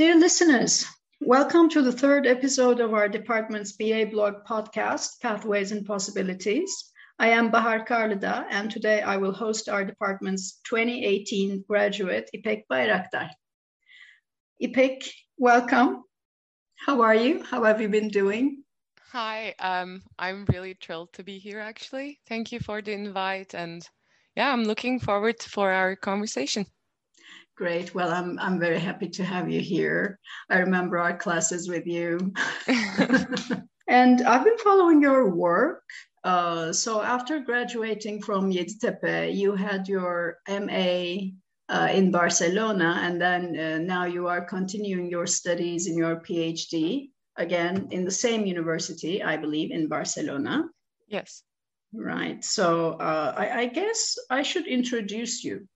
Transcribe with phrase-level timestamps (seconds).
[0.00, 0.86] Dear listeners,
[1.20, 6.90] welcome to the third episode of our department's BA blog podcast, Pathways and Possibilities.
[7.18, 13.28] I am Bahar Karlıda, and today I will host our department's 2018 graduate, İpek Bayraktar.
[14.62, 16.02] İpek, welcome.
[16.76, 17.42] How are you?
[17.42, 18.64] How have you been doing?
[19.12, 22.20] Hi, um, I'm really thrilled to be here actually.
[22.26, 23.86] Thank you for the invite and
[24.34, 26.64] yeah, I'm looking forward for our conversation.
[27.60, 27.94] Great.
[27.94, 30.18] Well, I'm I'm very happy to have you here.
[30.48, 32.32] I remember our classes with you.
[33.86, 35.84] and I've been following your work.
[36.24, 41.36] Uh, so after graduating from Yeditepe, you had your MA
[41.68, 47.10] uh, in Barcelona, and then uh, now you are continuing your studies in your PhD
[47.36, 50.64] again in the same university, I believe, in Barcelona.
[51.08, 51.42] Yes.
[51.92, 52.42] Right.
[52.42, 55.68] So uh, I, I guess I should introduce you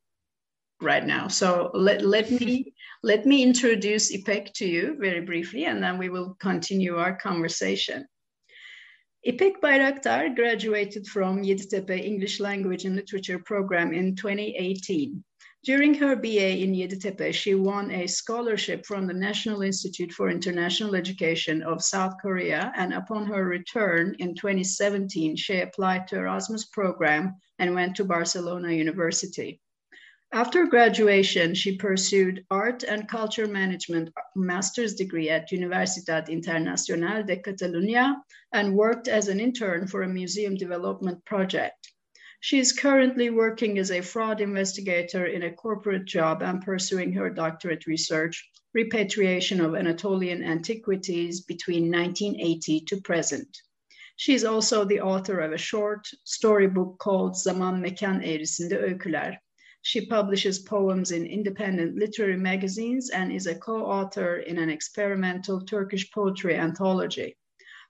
[0.84, 1.28] right now.
[1.28, 6.08] So let, let me let me introduce İpek to you very briefly, and then we
[6.08, 8.06] will continue our conversation.
[9.26, 15.24] İpek Bayraktar graduated from Yeditepe English Language and Literature program in 2018.
[15.64, 20.94] During her BA in Yeditepe, she won a scholarship from the National Institute for International
[20.94, 27.34] Education of South Korea, and upon her return in 2017, she applied to Erasmus program
[27.58, 29.58] and went to Barcelona University.
[30.34, 38.16] After graduation, she pursued art and culture management master's degree at Universitat Internacional de Catalunya
[38.52, 41.92] and worked as an intern for a museum development project.
[42.40, 47.30] She is currently working as a fraud investigator in a corporate job and pursuing her
[47.30, 53.56] doctorate research, repatriation of Anatolian antiquities between 1980 to present.
[54.16, 59.36] She is also the author of a short storybook called Zaman Mekan Eğrisinde Öyküler,
[59.84, 65.60] she publishes poems in independent literary magazines and is a co author in an experimental
[65.60, 67.36] Turkish poetry anthology.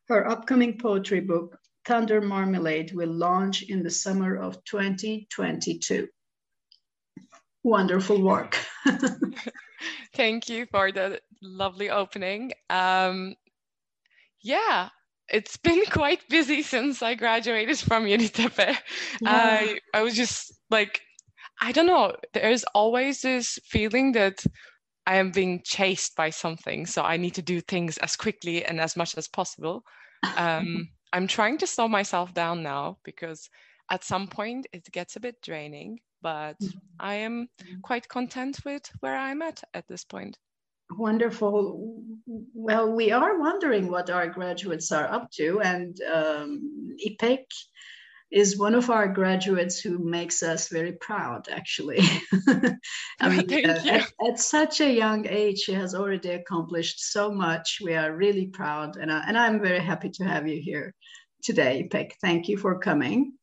[0.09, 6.09] Her upcoming poetry book, Thunder Marmalade, will launch in the summer of 2022.
[7.63, 8.59] Wonderful work.
[10.15, 12.55] Thank you for the lovely opening.
[12.71, 13.37] Um,
[14.43, 14.89] yeah,
[15.29, 18.77] it's been quite busy since I graduated from Yeditepe.
[19.21, 19.31] Yeah.
[19.31, 21.01] I, I was just like
[21.65, 22.15] I don't know.
[22.35, 24.45] There's always this feeling that
[25.07, 26.85] I am being chased by something.
[26.85, 29.83] So I need to do things as quickly and as much as possible.
[30.37, 33.49] Um, I'm trying to slow myself down now because
[33.91, 36.79] at some point it gets a bit draining, but mm-hmm.
[37.01, 37.49] I am
[37.83, 40.39] quite content with where I'm at at this point.
[40.91, 42.03] Wonderful.
[42.53, 47.47] Well, we are wondering what our graduates are up to, and um, İpek
[48.31, 52.01] is one of our graduates who makes us very proud, actually.
[53.21, 57.79] I mean, uh, at, at, such a young age, she has already accomplished so much.
[57.83, 60.95] We are really proud, and, I, and I'm very happy to have you here
[61.43, 62.17] today, Peck.
[62.21, 63.35] Thank you for coming.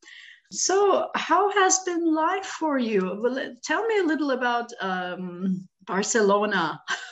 [0.52, 3.20] So, how has been life for you?
[3.22, 6.82] Well, tell me a little about um, Barcelona.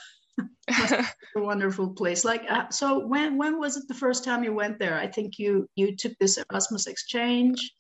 [1.36, 2.26] a wonderful place.
[2.26, 4.98] Like, uh, so when when was it the first time you went there?
[4.98, 7.72] I think you you took this Erasmus exchange.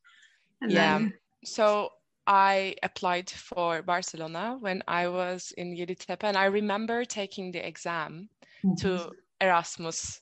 [0.68, 1.00] yeah.
[1.00, 1.14] Then...
[1.46, 1.90] So
[2.28, 8.30] I applied for Barcelona when I was in Yeditepe, and I remember taking the exam
[8.64, 8.76] mm-hmm.
[8.82, 9.12] to
[9.42, 10.22] Erasmus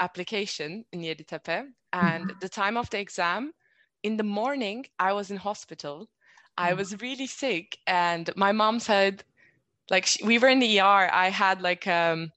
[0.00, 1.66] application in Yeditepe.
[1.92, 2.38] And mm-hmm.
[2.40, 3.52] the time of the exam,
[4.02, 6.08] in the morning, I was in hospital.
[6.56, 6.76] I mm.
[6.76, 9.24] was really sick, and my mom said,
[9.90, 11.10] like we were in the ER.
[11.12, 12.32] I had like um,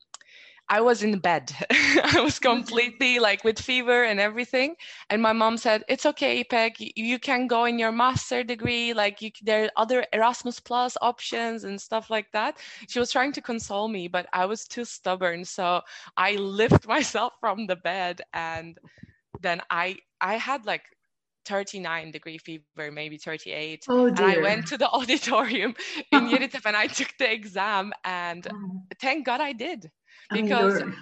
[0.69, 1.51] I was in bed.
[1.71, 4.75] I was completely like with fever and everything.
[5.09, 6.75] And my mom said, "It's okay, Peg.
[6.79, 8.93] You can go in your master degree.
[8.93, 12.57] Like you, there are other Erasmus Plus options and stuff like that."
[12.87, 15.45] She was trying to console me, but I was too stubborn.
[15.45, 15.81] So
[16.17, 18.77] I lift myself from the bed, and
[19.41, 20.83] then I I had like
[21.47, 23.85] 39 degree fever, maybe 38.
[23.87, 25.73] Oh, and I went to the auditorium
[26.11, 28.81] in Yeditepe and I took the exam and oh.
[28.99, 29.89] thank God I did
[30.31, 30.93] oh, because your,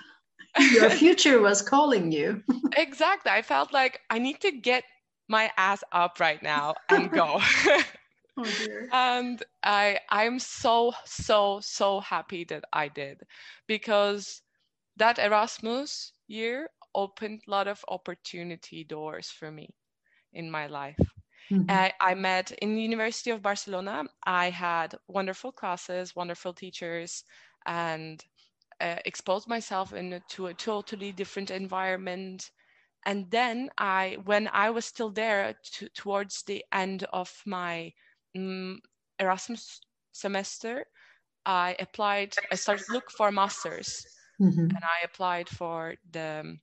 [0.71, 2.43] your future was calling you.
[2.77, 3.31] exactly.
[3.31, 4.83] I felt like I need to get
[5.27, 7.41] my ass up right now and go.
[8.37, 8.45] oh,
[8.93, 13.21] and I I'm so so so happy that I did
[13.67, 14.41] because
[14.97, 19.73] that Erasmus year opened a lot of opportunity doors for me
[20.35, 20.99] in my life.
[21.51, 21.69] Mm-hmm.
[21.69, 24.03] I, I met in the University of Barcelona.
[24.25, 27.23] I had wonderful classes, wonderful teachers,
[27.65, 28.23] and
[28.81, 32.51] uh, exposed myself into a totally different environment.
[33.05, 37.93] And then I, when I was still there to, towards the end of my
[38.35, 38.79] um,
[39.19, 40.85] Erasmus semester,
[41.45, 44.03] I applied, I started to look for masters
[44.41, 44.61] mm-hmm.
[44.61, 46.57] and I applied for the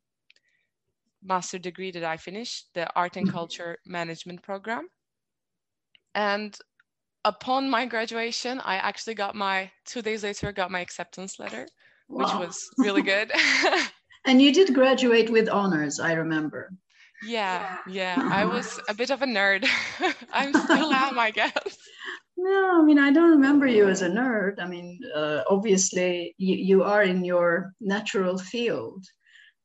[1.22, 3.36] master degree that I finished, the art and mm-hmm.
[3.36, 4.88] culture management program.
[6.14, 6.56] And
[7.24, 11.66] upon my graduation, I actually got my two days later got my acceptance letter,
[12.08, 12.24] wow.
[12.24, 13.32] which was really good.
[14.26, 16.72] and you did graduate with honors, I remember.
[17.24, 18.16] Yeah, yeah.
[18.30, 19.66] I was a bit of a nerd.
[20.32, 21.78] I'm still am, I guess.
[22.36, 24.58] No, I mean, I don't remember you as a nerd.
[24.58, 29.04] I mean, uh, obviously, you, you are in your natural field.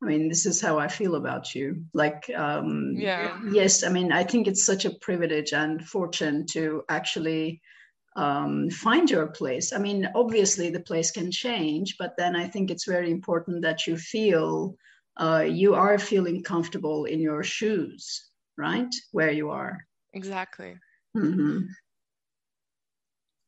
[0.01, 1.83] I mean, this is how I feel about you.
[1.93, 3.39] Like, um, yeah.
[3.51, 7.61] Yes, I mean, I think it's such a privilege and fortune to actually
[8.15, 9.73] um, find your place.
[9.73, 13.87] I mean, obviously, the place can change, but then I think it's very important that
[13.87, 14.75] you feel
[15.19, 18.93] uh, you are feeling comfortable in your shoes, right?
[19.11, 19.85] Where you are.
[20.13, 20.77] Exactly.
[21.15, 21.61] Mm-hmm.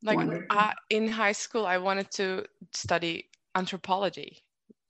[0.02, 4.38] Like I, in high school, I wanted to study anthropology,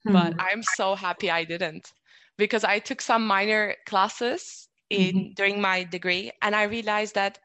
[0.07, 0.13] mm-hmm.
[0.13, 1.91] but I'm so happy I didn't
[2.37, 5.33] because I took some minor classes in mm-hmm.
[5.35, 7.39] during my degree and I realized that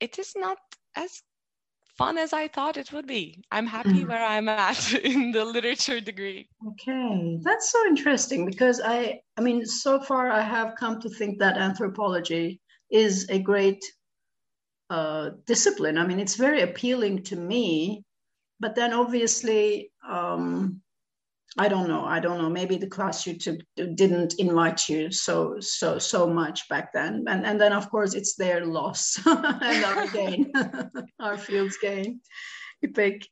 [0.00, 0.58] it is not
[0.96, 1.22] as
[1.96, 3.42] fun as I thought it would be.
[3.50, 4.08] I'm happy mm.
[4.08, 6.48] where I'm at in the literature degree.
[6.66, 11.38] Okay, that's so interesting because I, I mean, so far I have come to think
[11.38, 13.82] that anthropology is a great
[14.90, 15.98] uh, discipline.
[15.98, 18.04] I mean, it's very appealing to me,
[18.60, 20.80] but then obviously, um,
[21.56, 22.04] I don't know.
[22.04, 22.50] I don't know.
[22.50, 27.46] Maybe the class you took didn't invite you so so so much back then, and
[27.46, 30.52] and then of course it's their loss and our gain,
[31.20, 32.20] our field's gain.
[32.94, 33.26] pick.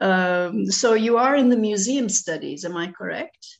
[0.00, 3.58] Um, so you are in the museum studies, am I correct?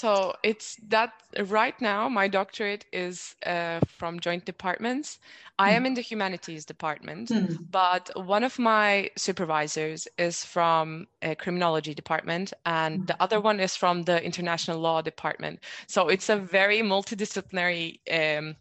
[0.00, 1.12] So it's that
[1.48, 5.18] right now my doctorate is uh, from joint departments.
[5.58, 5.88] I am hmm.
[5.88, 7.58] in the humanities department, mm.
[7.70, 13.76] but one of my supervisors is from a criminology department, and the other one is
[13.76, 15.60] from the international law department.
[15.86, 18.56] So it's a very multidisciplinary um,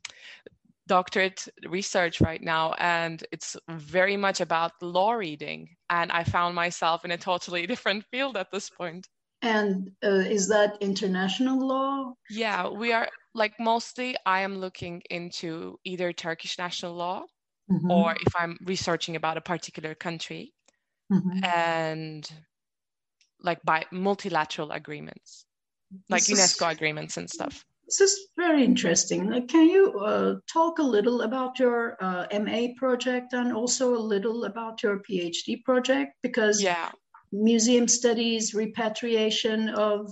[0.88, 5.70] doctorate research right now, and it's very much about law reading.
[5.90, 9.08] And I found myself in a totally different field at this point.
[9.42, 12.14] And uh, is that international law?
[12.30, 17.24] Yeah, we are like mostly I am looking into either Turkish national law
[17.72, 17.90] mm-hmm.
[17.90, 20.54] or if I'm researching about a particular country
[21.12, 21.44] mm-hmm.
[21.44, 22.30] and
[23.42, 25.46] like by multilateral agreements,
[26.10, 27.64] like this UNESCO is, agreements and stuff.
[27.86, 29.48] This is very interesting.
[29.48, 34.44] Can you uh, talk a little about your uh, MA project and also a little
[34.44, 36.16] about your PhD project?
[36.22, 36.90] Because yeah
[37.32, 40.12] museum studies, repatriation of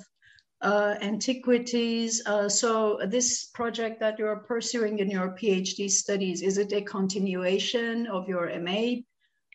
[0.62, 2.22] uh, antiquities.
[2.26, 8.08] Uh, so this project that you're pursuing in your PhD studies, is it a continuation
[8.08, 9.02] of your MA?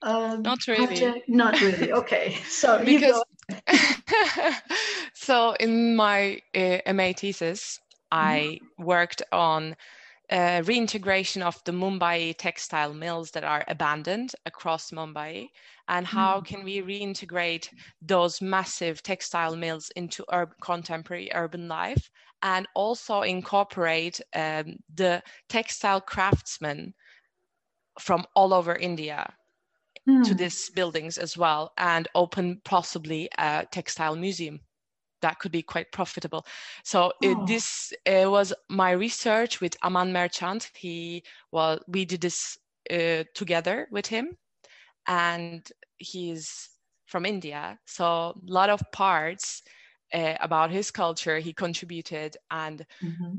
[0.03, 0.87] Uh, Not really.
[0.87, 1.29] Project?
[1.29, 1.93] Not really.
[1.93, 2.37] Okay.
[2.49, 3.23] So because
[5.15, 7.81] so in my uh, MA thesis,
[8.11, 8.85] I mm-hmm.
[8.85, 9.77] worked on
[10.31, 15.49] uh, reintegration of the Mumbai textile mills that are abandoned across Mumbai
[15.89, 16.45] and how mm.
[16.45, 17.69] can we reintegrate
[18.01, 22.11] those massive textile mills into urban, contemporary urban life
[22.43, 26.93] and also incorporate um, the textile craftsmen
[28.01, 29.33] from all over India
[30.09, 30.25] mm.
[30.25, 34.61] to these buildings as well and open possibly a textile museum
[35.21, 36.45] that could be quite profitable.
[36.85, 37.13] So oh.
[37.23, 40.71] it, this uh, was my research with Aman Merchant.
[40.75, 41.23] He
[41.53, 42.59] well, we did this
[42.91, 44.37] uh, together with him,
[45.07, 45.69] and
[45.99, 46.69] he's
[47.07, 47.79] from India.
[47.87, 49.63] So a lot of parts
[50.13, 53.37] uh, about his culture he contributed, and mm-hmm.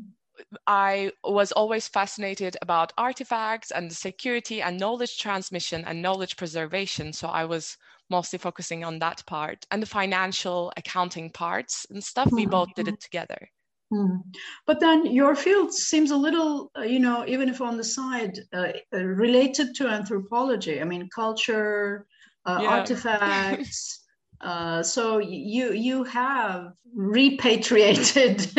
[0.65, 7.13] I was always fascinated about artifacts and security and knowledge transmission and knowledge preservation.
[7.13, 7.77] So I was
[8.09, 12.27] mostly focusing on that part and the financial accounting parts and stuff.
[12.27, 12.35] Mm-hmm.
[12.35, 13.49] We both did it together.
[13.93, 14.23] Mm.
[14.65, 18.39] But then your field seems a little, uh, you know, even if on the side,
[18.51, 20.81] uh, uh related to anthropology.
[20.81, 22.07] I mean, culture,
[22.45, 22.69] uh, yeah.
[22.69, 23.99] artifacts.
[24.41, 28.45] Uh, so you you have repatriated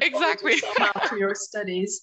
[0.00, 0.56] exactly
[1.18, 2.00] your studies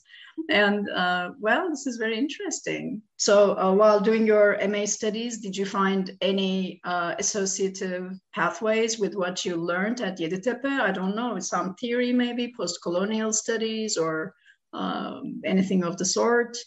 [0.49, 3.01] and uh, well this is very interesting.
[3.17, 9.15] So uh, while doing your ma studies did you find any uh, associative pathways with
[9.15, 10.65] what you learned at yeditepe?
[10.65, 14.33] I don't know some theory maybe post-colonial studies or
[14.73, 16.57] um, anything of the sort?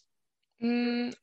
[0.62, 1.14] Mm,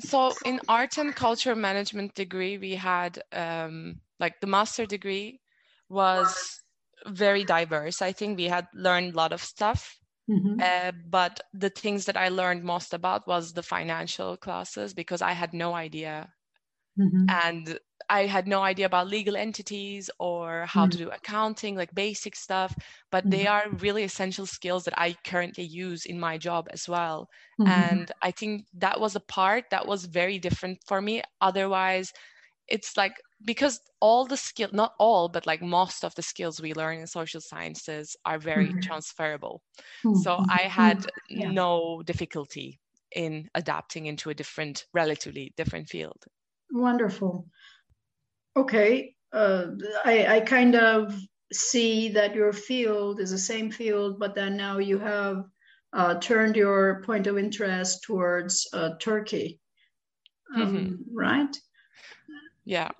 [0.00, 5.40] so in art and culture management degree we had um, like the master degree
[5.88, 6.60] was
[7.06, 8.00] very diverse.
[8.02, 9.98] I think we had learned a lot of stuff
[10.30, 10.60] mm-hmm.
[10.60, 15.32] uh, but the things that i learned most about was the financial classes because i
[15.32, 16.28] had no idea
[16.98, 17.26] mm-hmm.
[17.28, 17.78] and
[18.08, 20.90] I had no idea about legal entities or how mm-hmm.
[20.90, 22.74] to do accounting, like basic stuff,
[23.10, 23.30] but mm-hmm.
[23.30, 27.28] they are really essential skills that I currently use in my job as well.
[27.60, 27.70] Mm-hmm.
[27.70, 31.22] And I think that was a part that was very different for me.
[31.40, 32.12] Otherwise,
[32.68, 36.72] it's like because all the skill not all but like most of the skills we
[36.74, 38.80] learn in social sciences are very mm-hmm.
[38.80, 39.60] transferable
[40.04, 40.18] mm-hmm.
[40.20, 41.50] so i had yeah.
[41.50, 42.80] no difficulty
[43.14, 46.24] in adapting into a different relatively different field
[46.72, 47.46] wonderful
[48.56, 49.66] okay uh,
[50.04, 51.12] I, I kind of
[51.52, 55.44] see that your field is the same field but then now you have
[55.92, 59.60] uh, turned your point of interest towards uh, turkey
[60.56, 61.16] um, mm-hmm.
[61.16, 61.56] right
[62.64, 62.90] yeah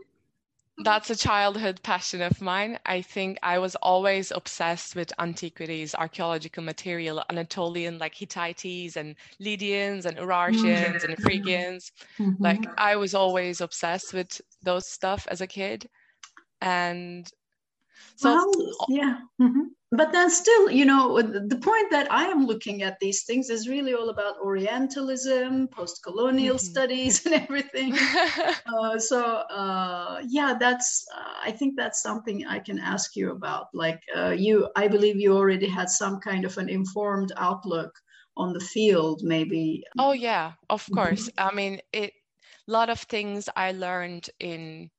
[0.79, 2.79] that's a childhood passion of mine.
[2.85, 10.05] I think I was always obsessed with antiquities, archaeological material, Anatolian, like Hittites and Lydians
[10.05, 11.11] and Urartians mm-hmm.
[11.11, 11.93] and Phrygians.
[12.19, 12.43] Mm-hmm.
[12.43, 15.89] Like I was always obsessed with those stuff as a kid.
[16.61, 17.31] And
[18.17, 19.19] so, well, yeah.
[19.41, 19.65] Mm-hmm
[19.97, 23.69] but then still you know the point that i am looking at these things is
[23.69, 26.73] really all about orientalism post-colonial mm-hmm.
[26.73, 27.97] studies and everything
[28.75, 33.67] uh, so uh, yeah that's uh, i think that's something i can ask you about
[33.73, 37.93] like uh, you i believe you already had some kind of an informed outlook
[38.37, 40.95] on the field maybe oh yeah of mm-hmm.
[40.95, 41.49] course mm-hmm.
[41.49, 42.13] i mean it
[42.67, 44.91] a lot of things i learned in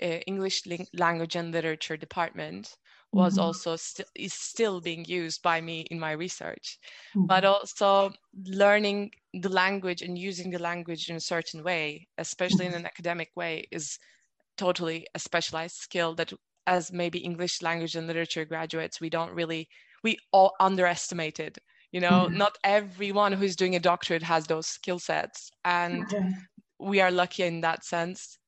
[0.00, 0.62] english
[0.94, 2.76] language and literature department
[3.12, 3.42] was mm-hmm.
[3.42, 6.78] also st- is still being used by me in my research
[7.16, 7.26] mm-hmm.
[7.26, 8.12] but also
[8.46, 12.74] learning the language and using the language in a certain way especially mm-hmm.
[12.74, 13.98] in an academic way is
[14.56, 16.32] totally a specialized skill that
[16.66, 19.68] as maybe english language and literature graduates we don't really
[20.04, 21.58] we all underestimated
[21.92, 22.36] you know mm-hmm.
[22.36, 26.06] not everyone who's doing a doctorate has those skill sets and
[26.78, 28.38] we are lucky in that sense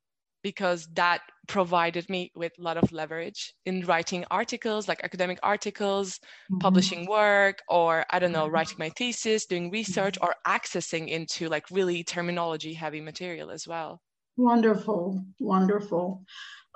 [0.42, 6.14] because that provided me with a lot of leverage in writing articles like academic articles
[6.14, 6.58] mm-hmm.
[6.58, 10.26] publishing work or i don't know writing my thesis doing research mm-hmm.
[10.26, 14.00] or accessing into like really terminology heavy material as well
[14.36, 16.22] wonderful wonderful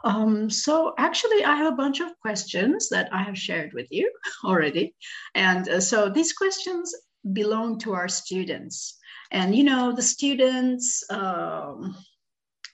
[0.05, 4.11] um, so actually i have a bunch of questions that i have shared with you
[4.45, 4.95] already
[5.35, 6.93] and uh, so these questions
[7.33, 8.99] belong to our students
[9.31, 11.97] and you know the students um,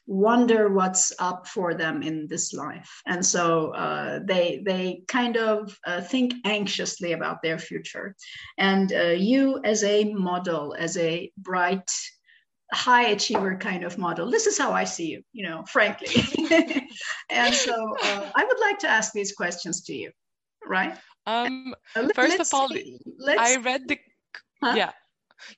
[0.06, 3.02] wonder what's up for them in this life.
[3.06, 8.16] And so uh, they they kind of uh, think anxiously about their future.
[8.58, 11.90] And uh, you as a model as a bright
[12.72, 16.08] high achiever kind of model this is how i see you you know frankly.
[17.30, 20.10] And so uh, i would like to ask these questions to you
[20.66, 20.96] right?
[21.26, 22.68] Um uh, first of all
[23.38, 23.98] i read the
[24.62, 24.74] huh?
[24.76, 24.92] yeah.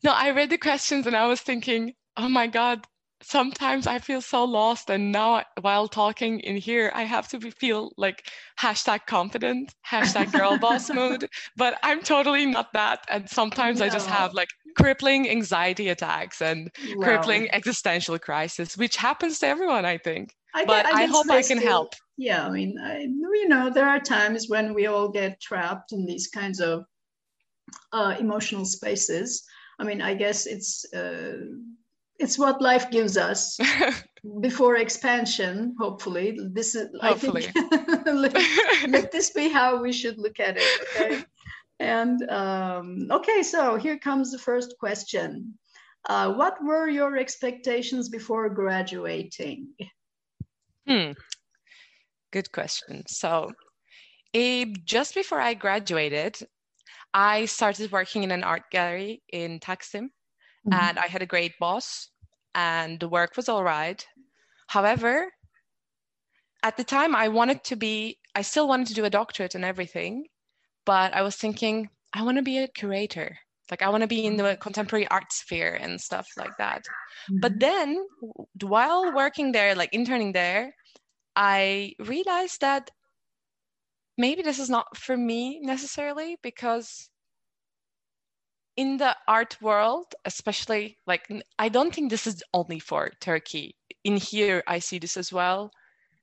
[0.03, 2.85] No i read the questions and i was thinking oh my god
[3.25, 4.91] sometimes I feel so lost.
[4.91, 10.33] And now, while talking in here, I have to be, feel like hashtag confident, hashtag
[10.33, 11.29] girl boss mood.
[11.57, 13.05] But I'm totally not that.
[13.09, 13.87] And sometimes no.
[13.87, 19.85] I just have like crippling anxiety attacks and crippling existential crisis, which happens to everyone,
[19.85, 20.35] I think.
[20.55, 21.95] I but I, I hope I can help.
[22.17, 26.07] Yeah, I mean, I, you know, there are times when we all get trapped in
[26.07, 26.85] these kinds of
[27.93, 29.45] uh, emotional spaces.
[29.81, 31.39] I mean, I guess it's uh,
[32.19, 33.59] it's what life gives us
[34.41, 36.39] before expansion hopefully.
[36.53, 37.47] This is hopefully.
[37.55, 38.35] i think let,
[38.89, 41.25] let, this be how we should look at it okay?
[41.81, 45.55] And um, okay so here comes the first question.
[46.09, 49.69] Uh, what were your expectations before graduating?
[50.87, 51.13] Hmm.
[52.31, 53.05] Good question.
[53.07, 53.53] So
[54.35, 56.37] uh, just before i graduated
[57.13, 60.09] i started working in an art gallery in taksim
[60.67, 60.81] Mm-hmm.
[60.81, 62.09] and I had a great boss,
[62.55, 64.05] and the work was all right.
[64.69, 65.31] However,
[66.63, 69.65] at the time, I wanted to be, I still wanted to do a doctorate and
[69.65, 70.25] everything,
[70.87, 73.37] but I was thinking, I want to be a curator.
[73.71, 76.83] Like, I want to be in the contemporary art sphere and stuff like that.
[77.31, 77.41] Mm-hmm.
[77.41, 77.99] But then,
[78.63, 80.75] while working there, like interning there,
[81.37, 82.91] I realized that
[84.17, 87.11] maybe this is not for me necessarily because
[88.77, 93.77] in the art world, especially like I don't think this is only for Turkey.
[94.05, 95.71] In here, I see this as well.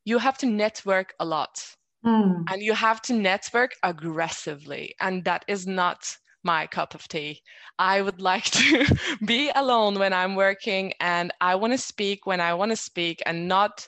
[0.05, 1.63] You have to network a lot,
[2.05, 2.43] mm.
[2.51, 7.41] and you have to network aggressively, and that is not my cup of tea.
[7.79, 12.41] I would like to be alone when I'm working, and I want to speak when
[12.41, 13.87] I want to speak, and not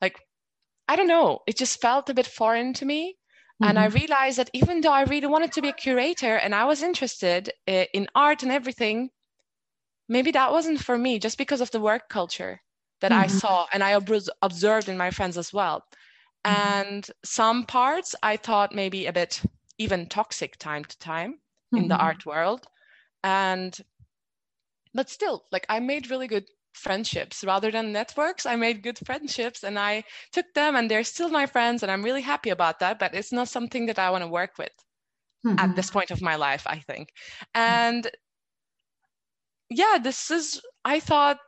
[0.00, 0.20] like
[0.88, 1.40] I don't know.
[1.46, 3.16] It just felt a bit foreign to me.
[3.62, 3.70] Mm-hmm.
[3.70, 3.96] And I mm-hmm.
[3.96, 7.50] realized that even though I really wanted to be a curator and I was interested
[7.66, 9.10] in art and everything,
[10.08, 12.60] maybe that wasn't for me just because of the work culture
[13.00, 13.22] that mm-hmm.
[13.22, 13.98] I saw and I
[14.42, 15.84] observed in my friends as well.
[16.44, 16.72] Mm-hmm.
[16.72, 19.40] And some parts I thought maybe a bit
[19.78, 21.38] even toxic time to time
[21.72, 22.04] in the mm-hmm.
[22.04, 22.66] art world.
[23.24, 23.76] And
[24.94, 26.46] but still, like I made really good
[26.76, 27.44] friendships.
[27.44, 31.46] Rather than networks i made good friendships and i took them and they're still my
[31.46, 34.28] friends and i'm really happy about that but it's not something that i want to
[34.28, 34.76] work with
[35.46, 35.58] mm-hmm.
[35.58, 37.08] at this point of my life i think.
[37.54, 38.10] And
[39.70, 41.38] yeah this is i thought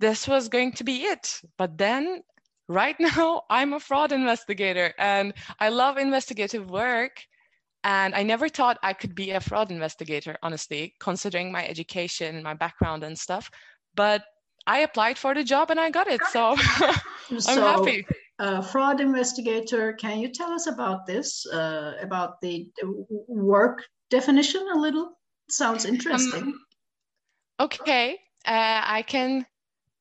[0.00, 2.22] this was going to be it but then
[2.68, 7.22] right now i'm a fraud investigator and i love investigative work
[7.84, 12.54] and i never thought i could be a fraud investigator honestly considering my education my
[12.54, 13.50] background and stuff
[13.94, 14.22] but
[14.66, 16.20] I applied for the job and I got it.
[16.32, 16.54] So
[17.30, 18.06] I'm so, happy.
[18.38, 22.70] Uh, fraud investigator, can you tell us about this, uh, about the
[23.28, 25.12] work definition a little?
[25.50, 26.42] Sounds interesting.
[26.42, 26.60] Um,
[27.60, 28.14] okay,
[28.46, 29.44] uh, I can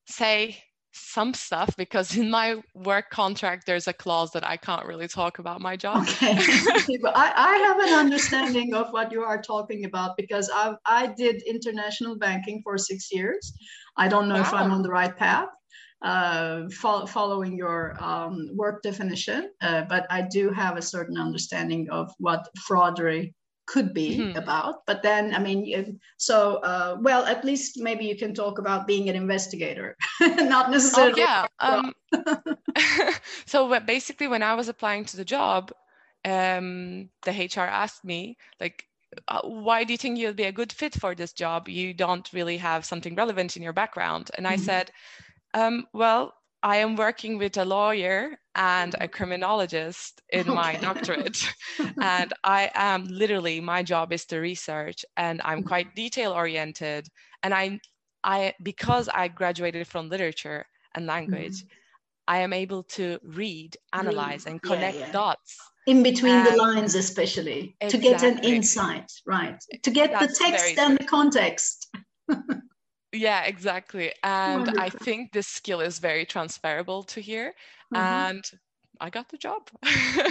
[0.05, 0.57] say
[0.99, 5.39] some stuff because in my work contract there's a clause that I can't really talk
[5.39, 6.03] about my job.
[6.03, 11.07] Okay, I, I have an understanding of what you are talking about because I I
[11.07, 13.53] did international banking for six years.
[13.97, 14.41] I don't know wow.
[14.41, 15.49] if I'm on the right path.
[16.01, 21.89] Uh, fo- following your um, work definition, uh, but I do have a certain understanding
[21.89, 23.33] of what fraudery
[23.69, 24.37] could be mm-hmm.
[24.37, 24.85] about.
[24.87, 29.09] But then, I mean, so uh, well, at least maybe you can talk about being
[29.09, 31.21] an investigator, not necessarily.
[31.21, 31.47] Oh, yeah.
[31.59, 31.93] Um,
[33.45, 35.71] so basically, when I was applying to the job,
[36.25, 38.85] um, the HR asked me like.
[39.27, 41.67] Uh, why do you think you'll be a good fit for this job?
[41.67, 44.29] You don't really have something relevant in your background.
[44.37, 44.65] And I mm-hmm.
[44.65, 44.91] said,
[45.55, 50.53] um, well, I am working with a lawyer and a criminologist in okay.
[50.53, 51.41] my doctorate.
[52.01, 56.03] and I am literally, my job is to research and I'm quite mm-hmm.
[56.03, 57.07] detail oriented.
[57.43, 57.79] And I,
[58.23, 61.75] I, because I graduated from literature and language, mm-hmm.
[62.27, 65.11] I am able to read, analyze, and connect yeah, yeah.
[65.11, 65.57] dots.
[65.87, 67.89] In between and the lines, especially exactly.
[67.89, 69.57] to get an insight, right?
[69.81, 71.87] To get That's the text and the context.
[73.11, 74.81] yeah exactly and Wonderful.
[74.81, 77.53] i think this skill is very transferable to here
[77.93, 77.95] mm-hmm.
[77.97, 78.43] and
[79.01, 79.69] i got the job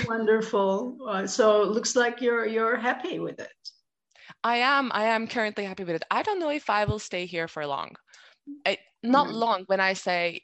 [0.08, 0.96] Wonderful.
[1.06, 3.52] Uh, so it looks like you're you're happy with it.
[4.44, 4.90] I am.
[4.94, 6.04] I am currently happy with it.
[6.10, 7.96] I don't know if I will stay here for long.
[8.64, 9.36] It, not mm-hmm.
[9.36, 10.42] long when I say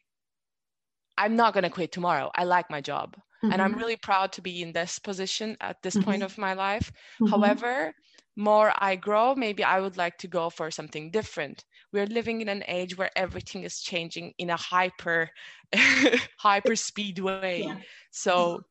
[1.17, 2.31] I'm not going to quit tomorrow.
[2.35, 3.17] I like my job.
[3.17, 3.53] Mm-hmm.
[3.53, 3.81] And I'm mm-hmm.
[3.81, 6.25] really proud to be in this position at this point mm-hmm.
[6.25, 6.91] of my life.
[7.21, 7.27] Mm-hmm.
[7.27, 7.93] However,
[8.37, 11.65] more I grow, maybe I would like to go for something different.
[11.95, 15.31] We're living in an age where everything is changing in a hyper,
[16.39, 17.63] hyper speed way.
[17.67, 17.77] Yeah.
[18.11, 18.63] So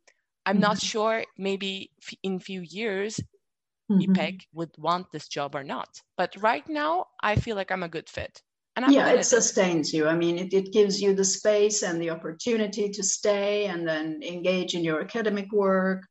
[0.45, 0.87] I'm not mm-hmm.
[0.87, 1.23] sure.
[1.37, 3.21] Maybe in few years,
[3.89, 4.11] mm-hmm.
[4.11, 5.87] İpek would want this job or not.
[6.17, 8.41] But right now, I feel like I'm a good fit.
[8.75, 10.05] And I'm yeah, it sustains you.
[10.05, 14.21] I mean, it, it gives you the space and the opportunity to stay and then
[14.21, 16.01] engage in your academic work.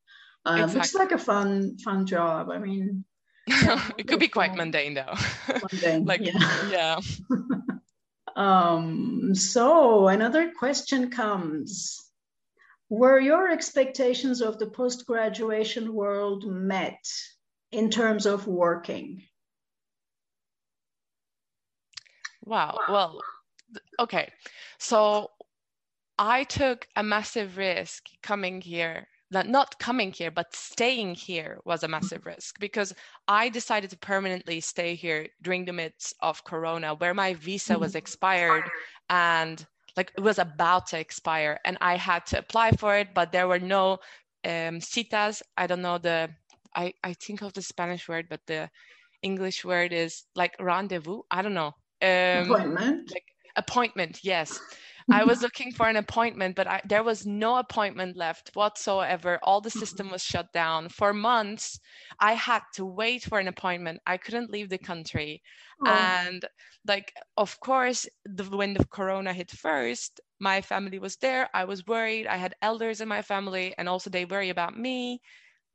[0.46, 0.78] Uh, exactly.
[0.78, 2.50] Looks like a fun, fun job.
[2.50, 3.04] I mean,
[3.98, 5.14] it could be quite mundane though.
[5.72, 6.68] Mundane, like yeah.
[6.70, 7.00] yeah.
[8.36, 11.98] um, so another question comes.
[12.88, 17.02] Were your expectations of the post-graduation world met
[17.70, 19.22] in terms of working?
[22.44, 22.78] Wow.
[22.88, 23.20] Well,
[23.98, 24.30] okay.
[24.78, 25.30] So
[26.18, 31.88] I took a massive risk coming here not coming here but staying here was a
[31.88, 32.94] massive risk because
[33.28, 37.92] i decided to permanently stay here during the midst of corona where my visa was
[37.92, 37.98] mm-hmm.
[37.98, 38.64] expired
[39.10, 39.66] and
[39.96, 43.48] like it was about to expire and i had to apply for it but there
[43.48, 43.98] were no
[44.44, 45.42] um, citas.
[45.56, 46.30] I don't know the
[46.74, 48.70] I, I think of the spanish word but the
[49.22, 51.22] english word is like rendezvous.
[51.30, 51.72] I don't know.
[52.02, 53.10] Um, appointment?
[53.12, 54.58] like appointment yes
[55.10, 59.38] I was looking for an appointment, but I, there was no appointment left whatsoever.
[59.42, 60.88] All the system was shut down.
[60.88, 61.80] For months,
[62.20, 64.00] I had to wait for an appointment.
[64.06, 65.42] I couldn't leave the country.
[65.84, 65.90] Oh.
[65.90, 66.44] And,
[66.86, 71.48] like, of course, the, when the corona hit first, my family was there.
[71.54, 72.26] I was worried.
[72.26, 75.20] I had elders in my family, and also they worry about me.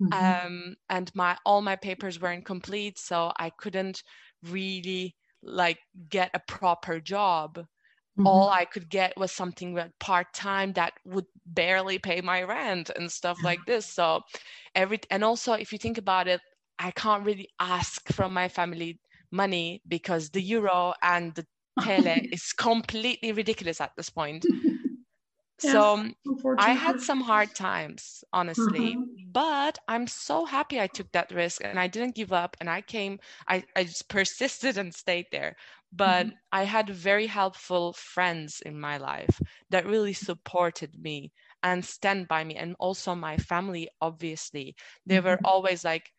[0.02, 0.48] Mm-hmm.
[0.48, 4.04] Um, and my all my papers weren't complete, so I couldn't
[4.44, 7.66] really like get a proper job
[8.18, 8.28] Mm-hmm.
[8.28, 13.12] All I could get was something part time that would barely pay my rent and
[13.12, 13.86] stuff like this.
[13.86, 14.22] So,
[14.76, 16.42] every and also if you think about it,
[16.80, 19.00] I can't really ask from my family
[19.32, 21.46] money because the euro and the
[21.80, 24.46] TL is completely ridiculous at this point.
[25.64, 26.10] Yes, so
[26.60, 29.32] I had some hard times, honestly, mm-hmm.
[29.32, 32.82] but I'm so happy I took that risk and I didn't give up and I
[32.82, 35.56] came, I, I just persisted and stayed there.
[35.92, 36.36] But mm-hmm.
[36.52, 41.32] I had very helpful friends in my life that really supported me
[41.64, 44.76] and stand by me and also my family obviously.
[45.06, 45.46] They were mm-hmm.
[45.46, 46.12] always like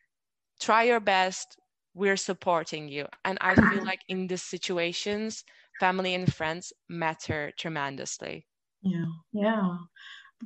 [0.61, 1.57] try your best.
[1.94, 3.07] We're supporting you.
[3.24, 5.44] And i feel like in these situations
[5.81, 8.46] family and friends matter tremendously.
[8.83, 9.76] Yeah yeah.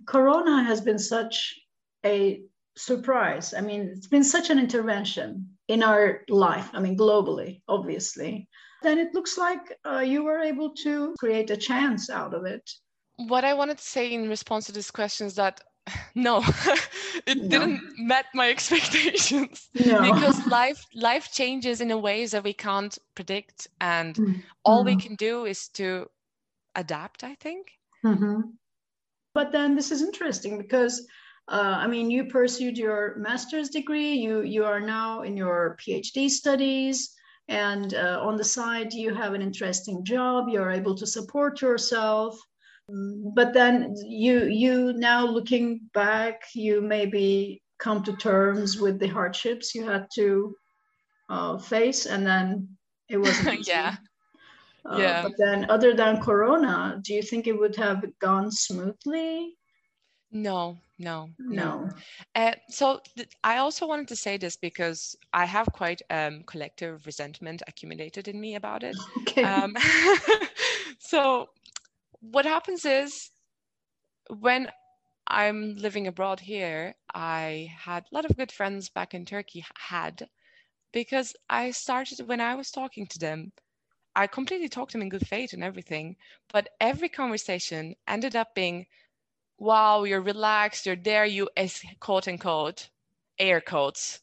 [0.06, 1.54] Corona has been such
[2.04, 2.42] a
[2.76, 3.54] surprise.
[3.54, 8.48] I mean it's been such an intervention in our life i mean globally obviously
[8.82, 12.70] then it looks like uh, you were able to create a chance out of it
[13.16, 15.60] what I wanted to say in response to this question is that
[16.14, 16.44] no,
[17.26, 17.48] it no.
[17.48, 20.14] didn't met my expectations no.
[20.14, 24.40] because life life changes in a ways that we can't predict, and mm-hmm.
[24.64, 26.08] all we can do is to
[26.76, 27.24] adapt.
[27.24, 27.72] I think.
[28.04, 28.40] Mm-hmm.
[29.34, 31.06] But then this is interesting because.
[31.48, 34.12] Uh, I mean, you pursued your master's degree.
[34.12, 37.16] You you are now in your PhD studies,
[37.48, 40.48] and uh, on the side you have an interesting job.
[40.48, 42.38] You're able to support yourself.
[43.34, 49.74] But then you you now looking back you maybe come to terms with the hardships
[49.74, 50.54] you had to
[51.30, 52.68] uh, face and then
[53.08, 53.96] it wasn't yeah.
[54.84, 55.22] Uh, yeah.
[55.22, 59.56] but then other than corona do you think it would have gone smoothly?
[60.32, 61.88] No no no
[62.34, 67.06] uh, so th- i also wanted to say this because i have quite um, collective
[67.06, 69.54] resentment accumulated in me about it okay.
[69.54, 69.76] Um,
[70.98, 71.50] so
[72.20, 73.30] what happens is
[74.40, 74.70] when
[75.26, 80.28] I'm living abroad here, I had a lot of good friends back in Turkey, had
[80.92, 83.52] because I started when I was talking to them.
[84.14, 86.16] I completely talked to them in good faith and everything,
[86.52, 88.86] but every conversation ended up being,
[89.58, 92.90] wow, you're relaxed, you're there, you, es- quote unquote,
[93.38, 94.20] air quotes,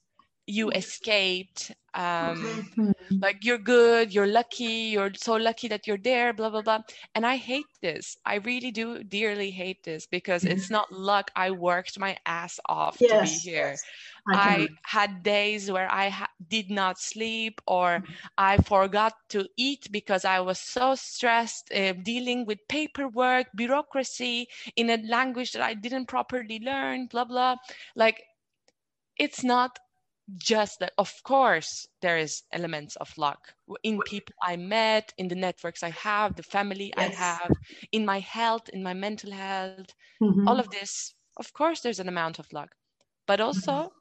[0.48, 0.78] you mm-hmm.
[0.78, 6.62] escaped um like you're good you're lucky you're so lucky that you're there blah blah
[6.62, 6.80] blah
[7.16, 10.54] and i hate this i really do dearly hate this because mm-hmm.
[10.54, 13.84] it's not luck i worked my ass off yes, to be here yes.
[14.28, 18.14] I, I, had days where i ha- did not sleep or mm-hmm.
[18.38, 24.92] i forgot to eat because i was so stressed uh, dealing with paperwork bureaucracy in
[24.92, 27.56] a language that i didn't properly learn blah blah
[27.96, 28.22] like
[29.18, 29.78] it's not
[30.38, 33.40] just that of course there is elements of luck
[33.84, 37.12] in people i met in the networks i have the family yes.
[37.12, 37.52] i have
[37.92, 40.48] in my health in my mental health mm-hmm.
[40.48, 42.70] all of this of course there's an amount of luck
[43.28, 43.99] but also mm-hmm.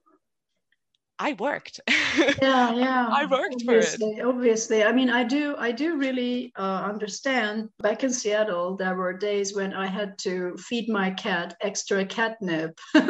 [1.20, 1.80] I worked.
[2.16, 3.08] Yeah, yeah.
[3.10, 4.26] I worked obviously, for it.
[4.26, 5.56] Obviously, I mean, I do.
[5.58, 7.70] I do really uh, understand.
[7.80, 12.78] Back in Seattle, there were days when I had to feed my cat extra catnip
[12.94, 13.02] so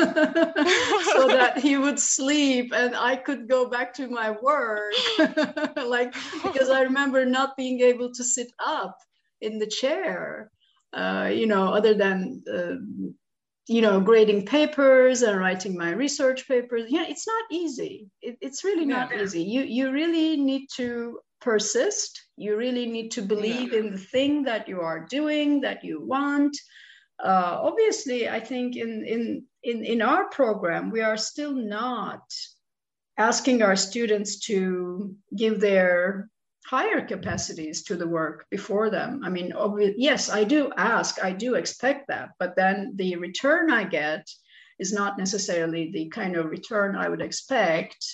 [1.29, 4.94] that he would sleep and I could go back to my work.
[5.77, 8.97] like because I remember not being able to sit up
[9.40, 10.51] in the chair.
[10.94, 12.77] Uh, you know, other than uh,
[13.68, 16.87] you know grading papers and writing my research papers.
[16.88, 18.11] Yeah it's not easy.
[18.22, 19.22] It, it's really not yeah.
[19.22, 19.42] easy.
[19.42, 22.20] You you really need to persist.
[22.37, 23.81] You really need to believe yeah.
[23.81, 26.57] in the thing that you are doing that you want.
[27.20, 32.22] Uh, obviously i think in in in in our program we are still not
[33.18, 36.31] asking our students to give their
[36.66, 39.23] higher capacities to the work before them.
[39.25, 39.53] I mean,
[39.97, 44.29] yes, I do ask, I do expect that, but then the return I get
[44.79, 48.05] is not necessarily the kind of return I would expect.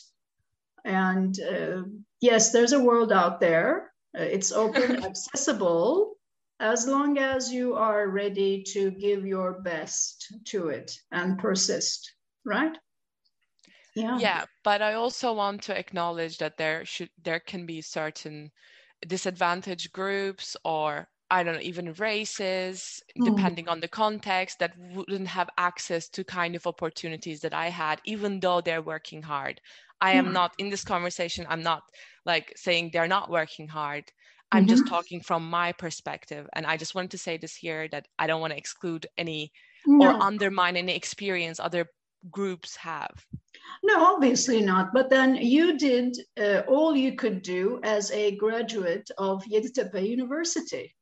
[0.84, 1.82] And uh,
[2.20, 3.92] yes, there's a world out there.
[4.16, 6.14] Uh, it's open, accessible,
[6.60, 12.76] as long as you are ready to give your best to it and persist, right?
[13.94, 18.50] Yeah yeah but i also want to acknowledge that there should there can be certain
[19.06, 23.24] disadvantaged groups or I don't know, even races, mm.
[23.24, 28.00] depending on the context, that wouldn't have access to kind of opportunities that I had,
[28.04, 29.60] even though they're working hard.
[30.00, 31.82] I am not in this conversation, I'm not
[32.26, 34.04] like saying they're not working hard.
[34.52, 34.68] I'm mm-hmm.
[34.68, 36.46] just talking from my perspective.
[36.52, 39.50] And I just wanted to say this here that I don't want to exclude any
[39.86, 40.06] no.
[40.06, 41.86] or undermine any experience other
[42.30, 43.14] groups have.
[43.82, 44.92] No, obviously not.
[44.92, 50.94] But then you did uh, all you could do as a graduate of Yeditepe University,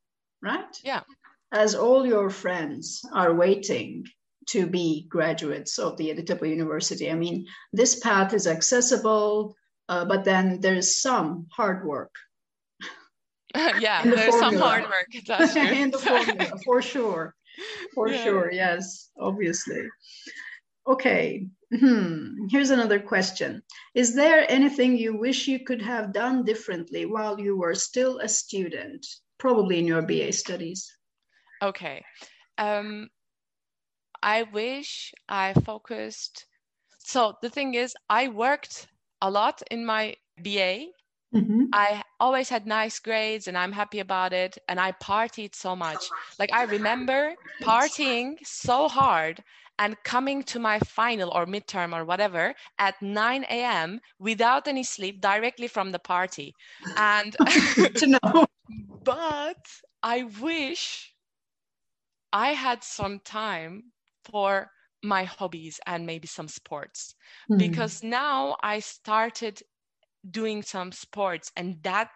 [0.42, 0.76] right?
[0.84, 1.02] Yeah.
[1.52, 4.04] As all your friends are waiting
[4.48, 7.10] to be graduates of the Yeditepe University.
[7.10, 9.54] I mean, this path is accessible,
[9.88, 12.14] uh, but then there's some hard work.
[13.54, 14.52] yeah, the there's formula.
[14.52, 15.08] some hard work.
[15.26, 15.62] That's true.
[15.82, 17.34] in the formula, for sure.
[17.94, 18.24] For yeah.
[18.24, 19.88] sure, yes, obviously.
[20.86, 21.46] Okay,
[21.78, 22.48] Hmm.
[22.50, 23.62] Here's another question
[23.94, 28.28] Is there anything you wish you could have done differently while you were still a
[28.28, 29.06] student,
[29.38, 30.94] probably in your BA studies?
[31.62, 32.04] Okay.
[32.58, 33.08] Um,
[34.22, 36.46] I wish I focused.
[36.98, 38.86] So the thing is, I worked
[39.22, 40.88] a lot in my BA.
[41.34, 41.64] Mm-hmm.
[41.72, 44.58] I always had nice grades and I'm happy about it.
[44.68, 46.04] And I partied so much.
[46.38, 49.42] Like, I remember partying so hard
[49.82, 53.98] and coming to my final or midterm or whatever at 9 a.m.
[54.20, 56.54] without any sleep directly from the party.
[56.96, 57.32] And
[57.96, 58.46] to know.
[59.04, 59.66] but
[60.00, 61.12] I wish
[62.32, 63.90] I had some time
[64.24, 64.70] for
[65.02, 67.16] my hobbies and maybe some sports
[67.50, 67.58] mm.
[67.58, 69.60] because now I started
[70.30, 72.10] doing some sports and that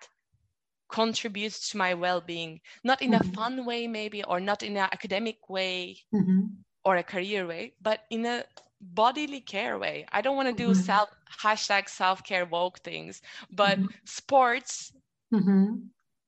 [0.89, 3.29] contributes to my well-being not in mm-hmm.
[3.29, 6.45] a fun way maybe or not in an academic way mm-hmm.
[6.87, 8.45] Or a career way but in a
[8.81, 10.89] bodily care way i don't want to do mm-hmm.
[10.91, 11.09] self
[11.43, 13.21] hashtag self-care woke things
[13.51, 13.87] but mm-hmm.
[14.05, 14.93] sports
[15.35, 15.75] mm-hmm.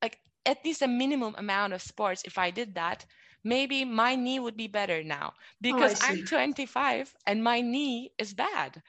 [0.03, 3.07] like at least a minimum amount of sports if i did that
[3.45, 8.13] maybe my knee would be better now oh, because oh, I'm 25 and my knee
[8.19, 8.83] is bad.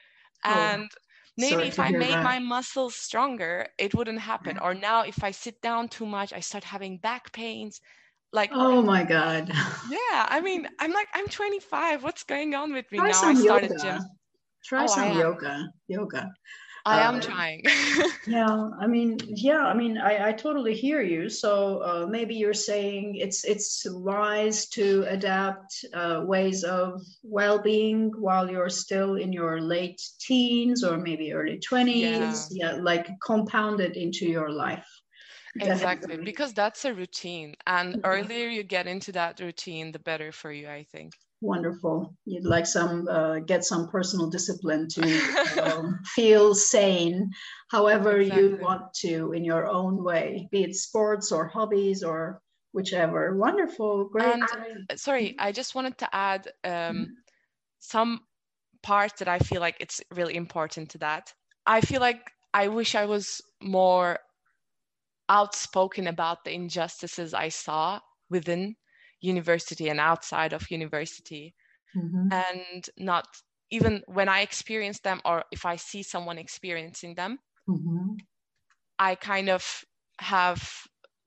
[0.44, 0.90] Oh, and
[1.36, 2.24] maybe if I made that.
[2.24, 4.58] my muscles stronger, it wouldn't happen.
[4.58, 7.80] Or now if I sit down too much, I start having back pains.
[8.32, 9.50] Like oh my god.
[9.90, 12.02] Yeah, I mean, I'm like I'm 25.
[12.02, 13.22] What's going on with me Try now?
[13.22, 13.82] I started yoga.
[13.82, 14.02] gym.
[14.64, 15.68] Try oh, some yoga.
[15.88, 16.30] Yoga.
[16.86, 17.64] I am uh, trying.
[18.26, 21.28] yeah, I mean, yeah, I mean, I, I totally hear you.
[21.28, 28.50] So uh, maybe you're saying it's it's wise to adapt uh, ways of well-being while
[28.50, 32.48] you're still in your late teens or maybe early twenties.
[32.50, 32.72] Yeah.
[32.74, 34.88] yeah, like compounded into your life.
[35.58, 38.06] Exactly, because that's a routine, and mm-hmm.
[38.06, 42.66] earlier you get into that routine, the better for you, I think wonderful you'd like
[42.66, 45.02] some uh, get some personal discipline to
[45.62, 47.30] um, feel sane
[47.70, 48.42] however exactly.
[48.42, 52.40] you want to in your own way be it sports or hobbies or
[52.72, 57.04] whichever wonderful great, and, sorry i just wanted to add um, mm-hmm.
[57.78, 58.20] some
[58.82, 61.32] part that i feel like it's really important to that
[61.66, 62.20] i feel like
[62.52, 64.18] i wish i was more
[65.30, 68.74] outspoken about the injustices i saw within
[69.20, 71.54] university and outside of university
[71.96, 72.32] mm-hmm.
[72.32, 73.26] and not
[73.70, 77.38] even when i experience them or if i see someone experiencing them
[77.68, 78.14] mm-hmm.
[78.98, 79.84] i kind of
[80.18, 80.68] have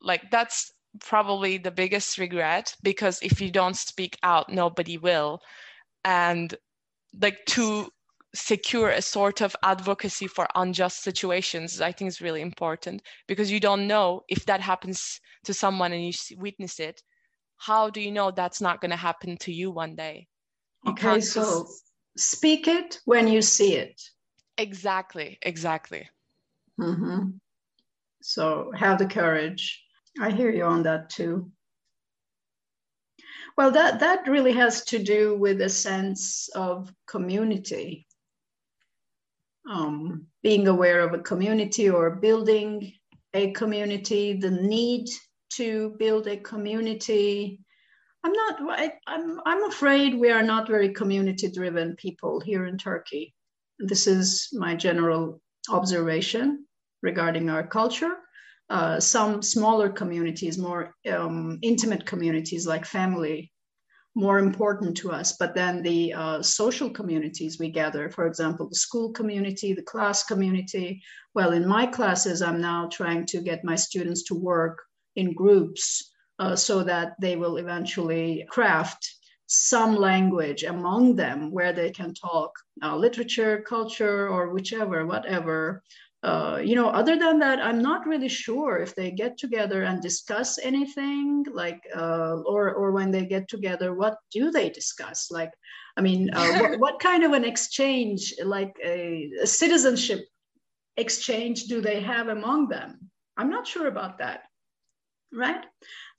[0.01, 5.39] like that's probably the biggest regret because if you don't speak out nobody will
[6.03, 6.55] and
[7.19, 7.89] like to
[8.35, 13.59] secure a sort of advocacy for unjust situations i think is really important because you
[13.59, 17.01] don't know if that happens to someone and you witness it
[17.65, 20.27] how do you know that's not going to happen to you one day?
[20.85, 21.83] You okay, so just...
[22.17, 24.01] speak it when you see it.
[24.57, 26.09] Exactly, exactly.
[26.79, 27.29] Mm-hmm.
[28.21, 29.81] So have the courage.
[30.19, 31.51] I hear you on that too.
[33.57, 38.07] Well, that, that really has to do with a sense of community.
[39.69, 42.91] Um, being aware of a community or building
[43.33, 45.07] a community, the need
[45.53, 47.59] to build a community.
[48.25, 52.77] I'm not, I, I'm, I'm afraid we are not very community driven people here in
[52.77, 53.33] Turkey.
[53.79, 56.65] This is my general observation
[57.01, 58.15] regarding our culture.
[58.69, 63.51] Uh, some smaller communities, more um, intimate communities like family,
[64.15, 65.33] more important to us.
[65.37, 70.23] But then the uh, social communities we gather, for example, the school community, the class
[70.23, 71.01] community.
[71.33, 74.81] Well, in my classes, I'm now trying to get my students to work
[75.15, 79.09] in groups uh, so that they will eventually craft
[79.47, 85.83] some language among them where they can talk uh, literature, culture, or whichever, whatever.
[86.23, 90.01] Uh, you know, other than that, I'm not really sure if they get together and
[90.01, 95.29] discuss anything, like, uh, or or when they get together, what do they discuss?
[95.29, 95.51] Like,
[95.97, 100.21] I mean, uh, what, what, kind of an exchange, like a, a citizenship
[100.95, 103.11] exchange, do they have among them?
[103.35, 104.43] I'm not sure about that
[105.33, 105.65] right?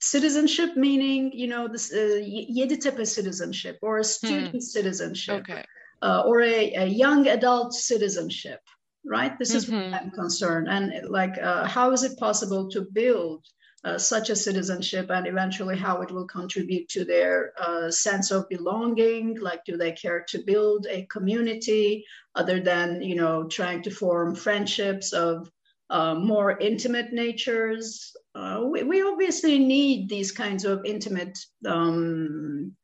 [0.01, 4.59] Citizenship meaning, you know, this uh, Yeditepe citizenship or a student hmm.
[4.59, 5.63] citizenship okay.
[6.01, 8.59] uh, or a, a, young adult citizenship,
[9.05, 9.37] right?
[9.37, 9.91] This is mm-hmm.
[9.91, 10.67] what I'm concerned.
[10.69, 13.45] And like, uh, how is it possible to build
[13.83, 18.49] uh, such a citizenship and eventually how it will contribute to their uh, sense of
[18.49, 23.91] belonging like do they care to build a community other than you know trying to
[23.91, 25.51] form friendships of
[25.91, 32.75] uh, more intimate natures uh, we, we, obviously need these kinds of intimate um,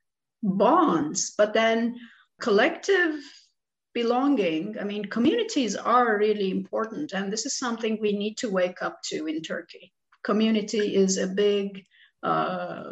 [0.41, 1.95] bonds, but then
[2.39, 3.15] collective
[3.93, 4.77] belonging.
[4.79, 9.01] I mean, communities are really important, and this is something we need to wake up
[9.09, 9.91] to in Turkey.
[10.23, 11.85] Community is a big
[12.23, 12.83] uh,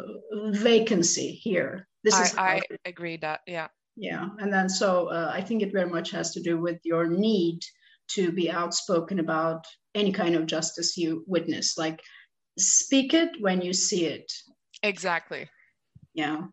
[0.52, 1.86] vacancy here.
[2.02, 3.68] This I, is I agree that yeah
[4.00, 7.06] yeah, and then so uh, I think it very much has to do with your
[7.06, 7.60] need
[8.12, 11.76] to be outspoken about any kind of justice you witness.
[11.76, 12.00] Like,
[12.58, 14.32] speak it when you see it.
[14.82, 15.50] Exactly.
[16.14, 16.44] Yeah.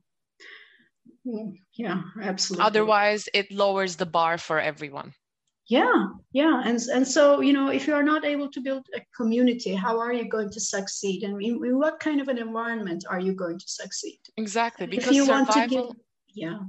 [1.73, 2.65] Yeah, absolutely.
[2.65, 5.13] Otherwise, it lowers the bar for everyone.
[5.69, 9.01] Yeah, yeah, and and so you know, if you are not able to build a
[9.15, 11.23] community, how are you going to succeed?
[11.23, 14.19] And in, in what kind of an environment are you going to succeed?
[14.37, 15.55] Exactly, because if you survival...
[15.55, 15.85] want to give,
[16.29, 16.59] yeah.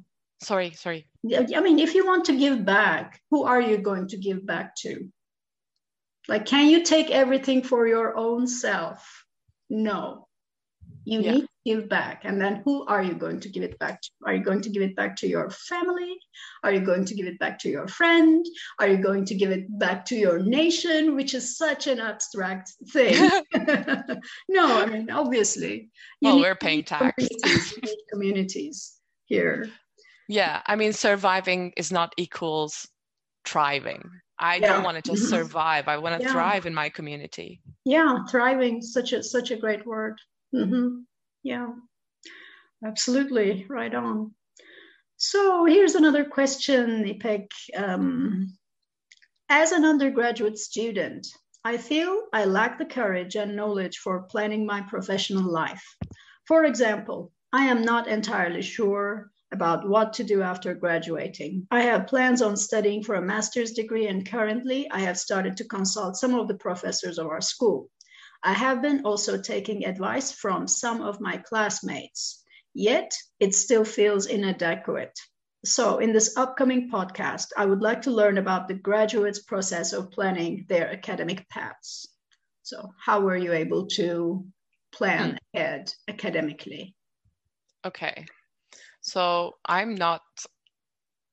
[0.41, 1.07] Sorry, sorry.
[1.55, 4.75] I mean, if you want to give back, who are you going to give back
[4.83, 5.09] to?
[6.29, 9.25] Like, can you take everything for your own self?
[9.71, 10.29] No.
[11.05, 11.33] You yeah.
[11.33, 12.23] need give back.
[12.25, 14.09] And then who are you going to give it back to?
[14.25, 16.17] Are you going to give it back to your family?
[16.65, 18.45] Are you going to give it back to your friend?
[18.79, 22.73] Are you going to give it back to your nation, which is such an abstract
[22.93, 23.17] thing?
[24.49, 25.91] no, I mean, obviously.
[26.23, 27.29] well, we're paying tax.
[27.43, 29.69] Communities, communities here.
[30.29, 32.89] Yeah, I mean, surviving is not equals
[33.45, 34.11] thriving.
[34.39, 34.73] I yeah.
[34.73, 35.37] don't want to just mm-hmm.
[35.37, 35.89] survive.
[35.89, 36.33] I want to yeah.
[36.33, 37.61] thrive in my community.
[37.85, 40.19] Yeah, thriving such a such a great word.
[40.55, 41.03] Mm-hmm.
[41.49, 41.73] Yeah,
[42.85, 44.35] absolutely, right on.
[45.17, 47.47] So here's another question, İpek.
[47.75, 48.53] Um,
[49.49, 51.27] as an undergraduate student,
[51.65, 55.83] I feel I lack the courage and knowledge for planning my professional life.
[56.47, 61.67] For example, I am not entirely sure about what to do after graduating.
[61.71, 65.65] I have plans on studying for a master's degree, and currently I have started to
[65.65, 67.89] consult some of the professors of our school.
[68.43, 74.27] I have been also taking advice from some of my classmates, yet it still feels
[74.27, 75.19] inadequate.
[75.65, 80.13] So, in this upcoming podcast, I would like to learn about the graduates' process of
[80.13, 82.07] planning their academic paths.
[82.63, 84.47] So, how were you able to
[84.93, 86.95] plan ahead academically?
[87.85, 88.27] Okay,
[89.01, 90.23] so I'm not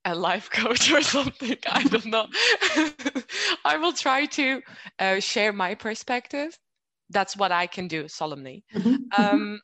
[0.06, 1.58] a life coach or something.
[1.70, 2.28] I don't know.
[3.66, 4.62] I will try to
[4.98, 6.58] uh, share my perspective.
[7.16, 8.66] That's what I can do solemnly.
[8.76, 8.90] Mm-hmm.
[8.90, 9.36] mm-hmm.
[9.36, 9.60] Um,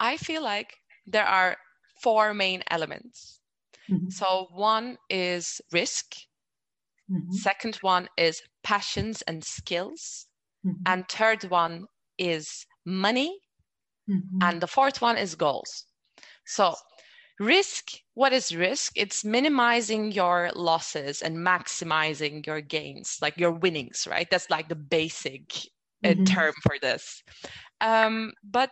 [0.00, 0.72] I feel like
[1.06, 1.56] there are
[2.02, 3.40] four main elements.
[3.90, 4.08] Mm-hmm.
[4.08, 6.06] So one is risk.
[7.10, 7.32] Mm-hmm.
[7.32, 10.26] Second one is passions and skills.
[10.66, 10.82] Mm-hmm.
[10.86, 11.84] And third one
[12.16, 13.38] is money.
[14.08, 14.38] Mm-hmm.
[14.40, 15.84] And the fourth one is goals.
[16.46, 16.74] So,
[17.38, 18.92] risk what is risk?
[18.96, 24.28] It's minimizing your losses and maximizing your gains, like your winnings, right?
[24.30, 25.68] That's like the basic
[26.04, 26.24] mm-hmm.
[26.24, 27.22] term for this.
[27.80, 28.70] Um, but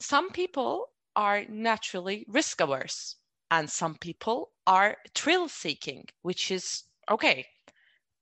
[0.00, 3.16] some people are naturally risk averse,
[3.50, 7.46] and some people are thrill seeking, which is okay.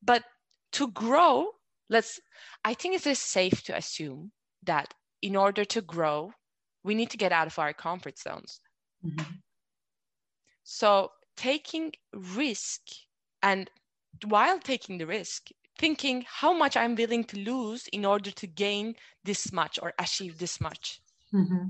[0.03, 0.25] But
[0.73, 1.49] to grow,
[1.91, 2.21] let's,
[2.65, 4.33] I think it is safe to assume
[4.65, 6.33] that in order to grow,
[6.85, 8.61] we need to get out of our comfort zones.
[9.05, 9.35] Mm-hmm.
[10.65, 12.81] So taking risk
[13.43, 13.71] and
[14.27, 15.49] while taking the risk,
[15.79, 20.39] thinking how much I'm willing to lose in order to gain this much or achieve
[20.39, 21.01] this much.
[21.33, 21.69] Mm-hmm.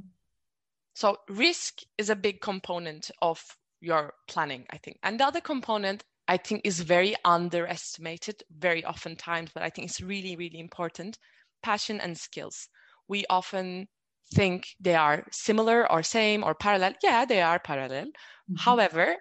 [0.94, 3.40] So risk is a big component of
[3.81, 4.99] your planning, I think.
[5.03, 9.88] And the other component I think is very underestimated very often times, but I think
[9.88, 11.18] it's really, really important.
[11.62, 12.68] Passion and skills.
[13.09, 13.88] We often
[14.35, 16.94] think they are similar or same or parallel.
[17.03, 18.07] Yeah, they are parallel.
[18.07, 18.57] Mm-hmm.
[18.57, 19.16] However,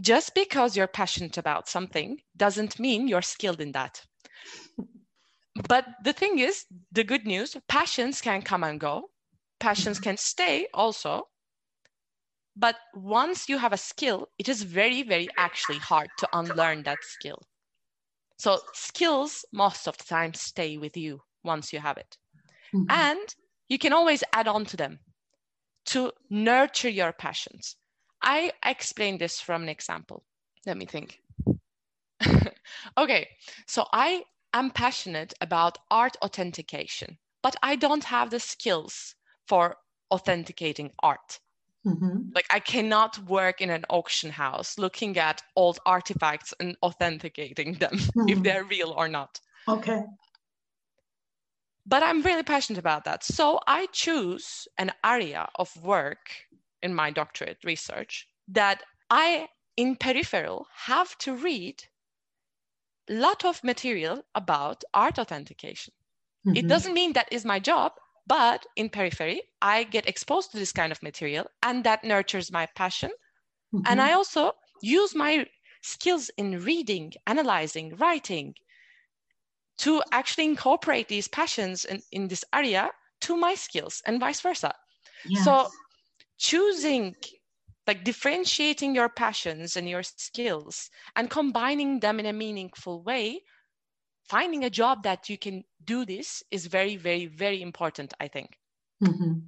[0.00, 4.02] just because you're passionate about something doesn't mean you're skilled in that.
[5.68, 9.10] But the thing is, the good news passions can come and go,
[9.58, 11.28] passions can stay also.
[12.56, 16.98] But once you have a skill, it is very, very actually hard to unlearn that
[17.02, 17.42] skill.
[18.38, 22.16] So, skills most of the time stay with you once you have it.
[22.74, 22.90] Mm-hmm.
[22.90, 23.34] And
[23.68, 25.00] you can always add on to them
[25.86, 27.76] to nurture your passions.
[28.22, 30.24] I explain this from an example.
[30.66, 31.20] Let me think.
[32.96, 33.28] Okay,
[33.66, 39.14] so I am passionate about art authentication, but I don't have the skills
[39.46, 39.76] for
[40.10, 41.40] authenticating art.
[41.86, 42.30] Mm-hmm.
[42.34, 47.92] Like I cannot work in an auction house looking at old artifacts and authenticating them
[47.92, 48.28] mm-hmm.
[48.28, 49.40] if they're real or not.
[49.66, 50.02] Okay
[51.88, 53.24] but I'm really passionate about that.
[53.24, 56.30] So I choose an area of work
[56.82, 61.82] in my doctorate research that I, in peripheral, have to read
[63.08, 65.92] lot of material about art authentication.
[66.46, 66.56] Mm-hmm.
[66.56, 67.92] It doesn't mean that is my job,
[68.26, 72.66] but in periphery, I get exposed to this kind of material and that nurtures my
[72.76, 73.10] passion.
[73.74, 73.86] Mm-hmm.
[73.86, 74.52] And I also
[74.82, 75.46] use my
[75.82, 78.54] skills in reading, analyzing, writing,
[79.78, 82.90] to actually incorporate these passions in, in this area
[83.20, 84.74] to my skills and vice versa.
[85.24, 85.44] Yes.
[85.44, 85.68] So
[86.38, 87.14] choosing
[87.88, 93.40] like differentiating your passions and your skills and combining them in a meaningful way
[94.28, 98.58] finding a job that you can do this is very very very important i think
[99.02, 99.38] mm-hmm.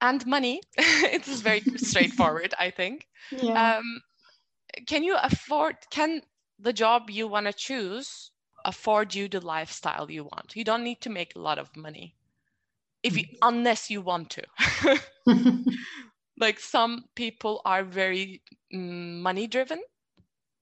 [0.00, 3.78] and money it is very straightforward i think yeah.
[3.78, 4.00] um,
[4.86, 6.20] can you afford can
[6.58, 8.32] the job you want to choose
[8.64, 12.16] afford you the lifestyle you want you don't need to make a lot of money
[13.04, 13.48] if you mm-hmm.
[13.48, 14.42] unless you want to
[16.38, 18.42] like some people are very
[18.74, 19.80] mm, money driven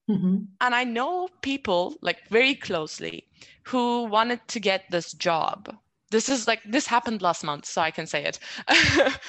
[0.09, 0.37] mm-hmm.
[0.61, 3.27] and i know people like very closely
[3.65, 5.75] who wanted to get this job.
[6.11, 8.39] This is like this happened last month so i can say it.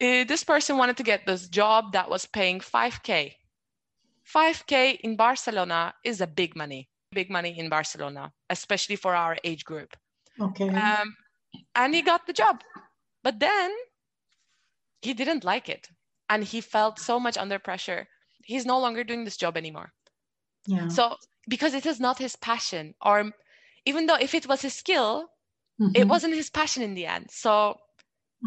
[0.00, 3.32] Eh, this person wanted to get this job that was paying 5k
[4.26, 9.64] 5k in barcelona is a big money big money in barcelona especially for our age
[9.64, 9.96] group.
[10.40, 10.68] Okay.
[10.68, 11.14] Um,
[11.76, 12.62] and he got the job.
[13.22, 13.70] But then
[15.04, 15.88] he didn't like it
[16.28, 18.06] and he felt so much under pressure
[18.42, 19.92] he's no longer doing this job anymore
[20.66, 21.16] yeah so
[21.48, 23.30] because it is not his passion or
[23.86, 25.28] even though if it was his skill
[25.80, 25.92] mm-hmm.
[25.94, 27.76] it wasn't his passion in the end so okay.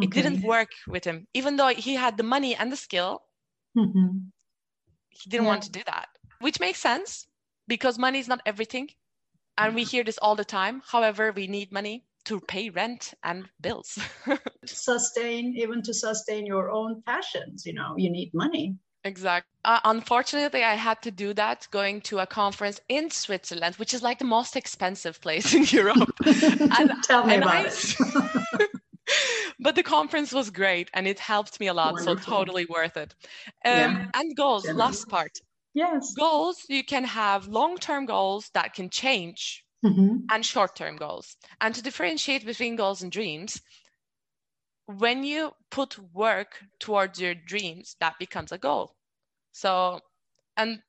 [0.02, 3.22] it didn't work with him even though he had the money and the skill
[3.78, 4.18] mm-hmm.
[5.10, 5.52] he didn't yeah.
[5.52, 6.08] want to do that
[6.40, 7.28] which makes sense
[7.68, 8.90] because money is not everything
[9.58, 13.48] and we hear this all the time however we need money to pay rent and
[13.62, 13.98] bills.
[14.76, 18.76] sustain, even to sustain your own passions, you know, you need money.
[19.04, 19.50] Exactly.
[19.64, 24.04] Uh, unfortunately, I had to do that going to a conference in Switzerland, which is
[24.04, 26.14] like the most expensive place in Europe.
[26.26, 28.70] and, Tell me about I, it.
[29.60, 31.94] but the conference was great and it helped me a lot.
[31.94, 32.18] Wonderful.
[32.18, 33.16] So totally worth it.
[33.66, 34.06] Um, yeah.
[34.14, 34.80] And goals, Generally.
[34.80, 35.40] last part.
[35.74, 36.14] Yes.
[36.18, 40.18] Goals, you can have long term goals that can change mm-hmm.
[40.32, 41.36] and short term goals.
[41.62, 43.62] And to differentiate between goals and dreams,
[44.88, 48.96] when you put work towards your dreams, that becomes a goal.
[49.52, 50.00] So,
[50.56, 50.80] and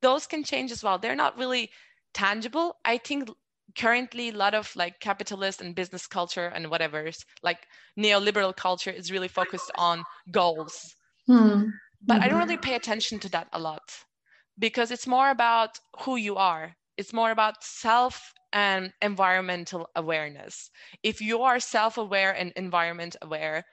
[0.00, 0.98] those can change as well.
[0.98, 1.70] They're not really
[2.14, 2.76] tangible.
[2.84, 3.30] I think
[3.76, 7.66] currently a lot of like capitalist and business culture and whatever's like
[7.98, 10.94] neoliberal culture is really focused on goals.
[11.28, 11.68] Mm-hmm.
[12.06, 13.82] But I don't really pay attention to that a lot
[14.58, 20.70] because it's more about who you are it's more about self and environmental awareness.
[21.02, 23.64] If you are self aware and environment aware,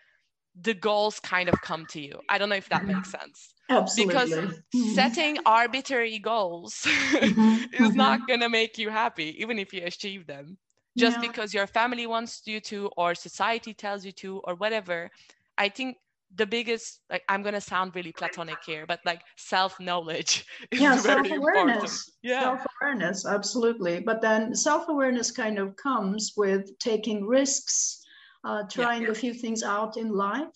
[0.59, 2.19] the goals kind of come to you.
[2.27, 3.53] I don't know if that makes sense.
[3.69, 4.13] Absolutely.
[4.13, 4.93] Because mm-hmm.
[4.95, 7.83] setting arbitrary goals mm-hmm.
[7.83, 7.97] is mm-hmm.
[7.97, 10.57] not going to make you happy, even if you achieve them.
[10.97, 11.27] Just yeah.
[11.29, 15.11] because your family wants you to, or society tells you to, or whatever.
[15.55, 15.97] I think
[16.35, 20.79] the biggest like i'm going to sound really platonic here but like self knowledge is
[20.79, 28.05] yeah, important yeah self-awareness absolutely but then self-awareness kind of comes with taking risks
[28.45, 29.09] uh, trying yeah.
[29.09, 30.47] a few things out in life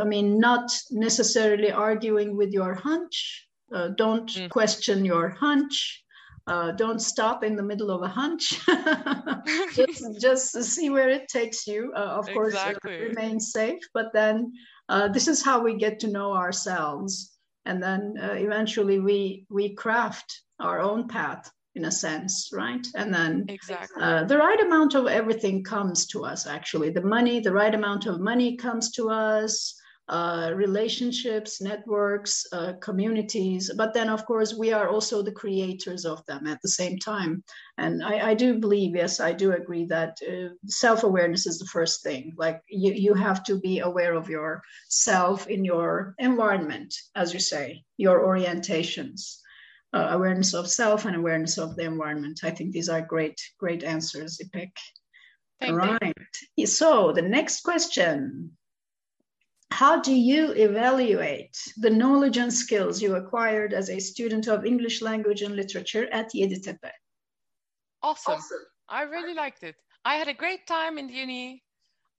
[0.00, 4.48] i mean not necessarily arguing with your hunch uh, don't mm.
[4.50, 6.04] question your hunch
[6.46, 8.60] uh, don't stop in the middle of a hunch.
[9.74, 11.90] just, just see where it takes you.
[11.96, 12.98] Uh, of exactly.
[12.98, 14.52] course, remain safe, but then
[14.88, 17.36] uh, this is how we get to know ourselves.
[17.64, 22.86] And then uh, eventually we we craft our own path in a sense right?
[22.94, 24.02] And then exactly.
[24.02, 26.90] uh, the right amount of everything comes to us actually.
[26.90, 29.74] The money the right amount of money comes to us
[30.08, 33.70] uh, relationships, networks, uh, communities.
[33.74, 37.42] But then, of course, we are also the creators of them at the same time.
[37.78, 41.66] And I, I do believe, yes, I do agree that uh, self awareness is the
[41.66, 42.34] first thing.
[42.36, 47.82] Like you, you have to be aware of yourself in your environment, as you say,
[47.96, 49.38] your orientations.
[49.94, 52.40] Uh, awareness of self and awareness of the environment.
[52.42, 54.72] I think these are great, great answers, İpek.
[55.60, 56.16] Thank right.
[56.56, 56.66] You.
[56.66, 58.50] So the next question
[59.70, 65.02] how do you evaluate the knowledge and skills you acquired as a student of English
[65.02, 66.90] language and literature at Yeditepe?
[68.02, 68.34] Awesome.
[68.34, 68.64] awesome.
[68.88, 69.76] I really liked it.
[70.04, 71.62] I had a great time in uni.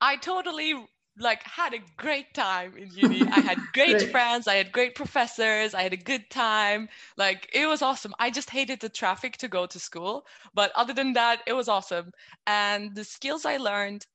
[0.02, 0.74] I totally
[1.18, 3.28] like had a great time in uni.
[3.28, 6.89] I had great, great friends, I had great professors, I had a good time.
[7.18, 8.14] Like it was awesome.
[8.20, 11.70] I just hated the traffic to go to school, but other than that, it was
[11.70, 12.12] awesome.
[12.48, 14.06] And the skills I learned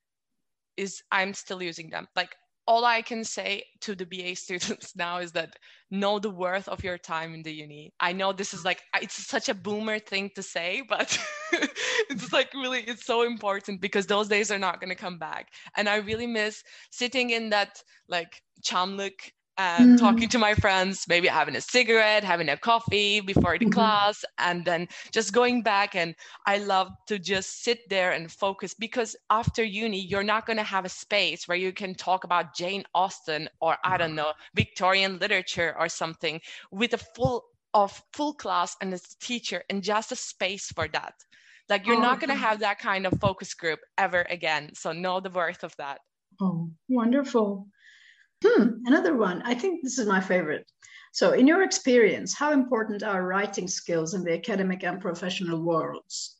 [0.76, 2.06] is I'm still using them.
[2.16, 2.34] Like
[2.70, 5.56] all I can say to the BA students now is that
[5.90, 7.92] know the worth of your time in the uni.
[7.98, 11.18] I know this is like it's such a boomer thing to say, but
[12.10, 15.48] it's like really it's so important because those days are not going to come back.
[15.76, 16.62] And I really miss
[16.92, 20.00] sitting in that like Çamlık and mm.
[20.00, 23.72] talking to my friends, maybe having a cigarette, having a coffee before the mm-hmm.
[23.72, 25.94] class, and then just going back.
[25.94, 26.14] And
[26.46, 30.62] I love to just sit there and focus because after uni, you're not going to
[30.62, 35.18] have a space where you can talk about Jane Austen or I don't know, Victorian
[35.18, 36.40] literature or something
[36.70, 37.44] with a full
[37.74, 41.14] of full class and a teacher and just a space for that.
[41.68, 44.70] Like you're oh, not going to have that kind of focus group ever again.
[44.74, 46.00] So know the worth of that.
[46.40, 47.68] Oh, wonderful.
[48.44, 49.42] Hmm, another one.
[49.44, 50.66] I think this is my favorite.
[51.12, 56.36] So, in your experience, how important are writing skills in the academic and professional worlds?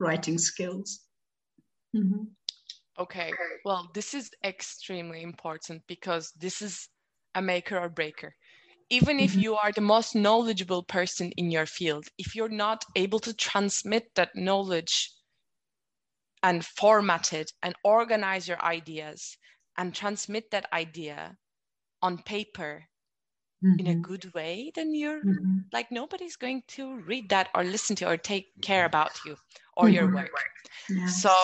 [0.00, 1.00] Writing skills.
[1.96, 2.24] Mm-hmm.
[2.98, 3.32] Okay,
[3.64, 6.88] well, this is extremely important because this is
[7.34, 8.34] a maker or breaker.
[8.90, 9.40] Even if mm-hmm.
[9.40, 14.14] you are the most knowledgeable person in your field, if you're not able to transmit
[14.14, 15.10] that knowledge
[16.42, 19.36] and format it and organize your ideas
[19.76, 21.36] and transmit that idea
[22.02, 22.84] on paper
[23.64, 23.78] mm-hmm.
[23.78, 24.02] in a mm-hmm.
[24.02, 25.58] good way, then you're mm-hmm.
[25.72, 29.36] like nobody's going to read that or listen to or take care about you
[29.76, 29.94] or mm-hmm.
[29.94, 30.30] your work.
[30.88, 31.06] Yeah.
[31.06, 31.34] So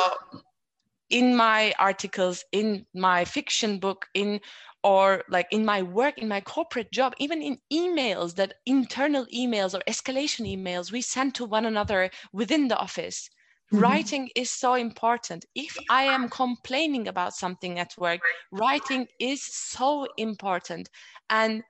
[1.08, 4.40] in my articles, in my fiction book, in
[4.82, 9.74] or like in my work, in my corporate job, even in emails that internal emails
[9.74, 13.28] or escalation emails we send to one another within the office
[13.72, 13.82] Mm-hmm.
[13.82, 15.44] Writing is so important.
[15.54, 20.88] If I am complaining about something at work, writing is so important.
[21.28, 21.62] And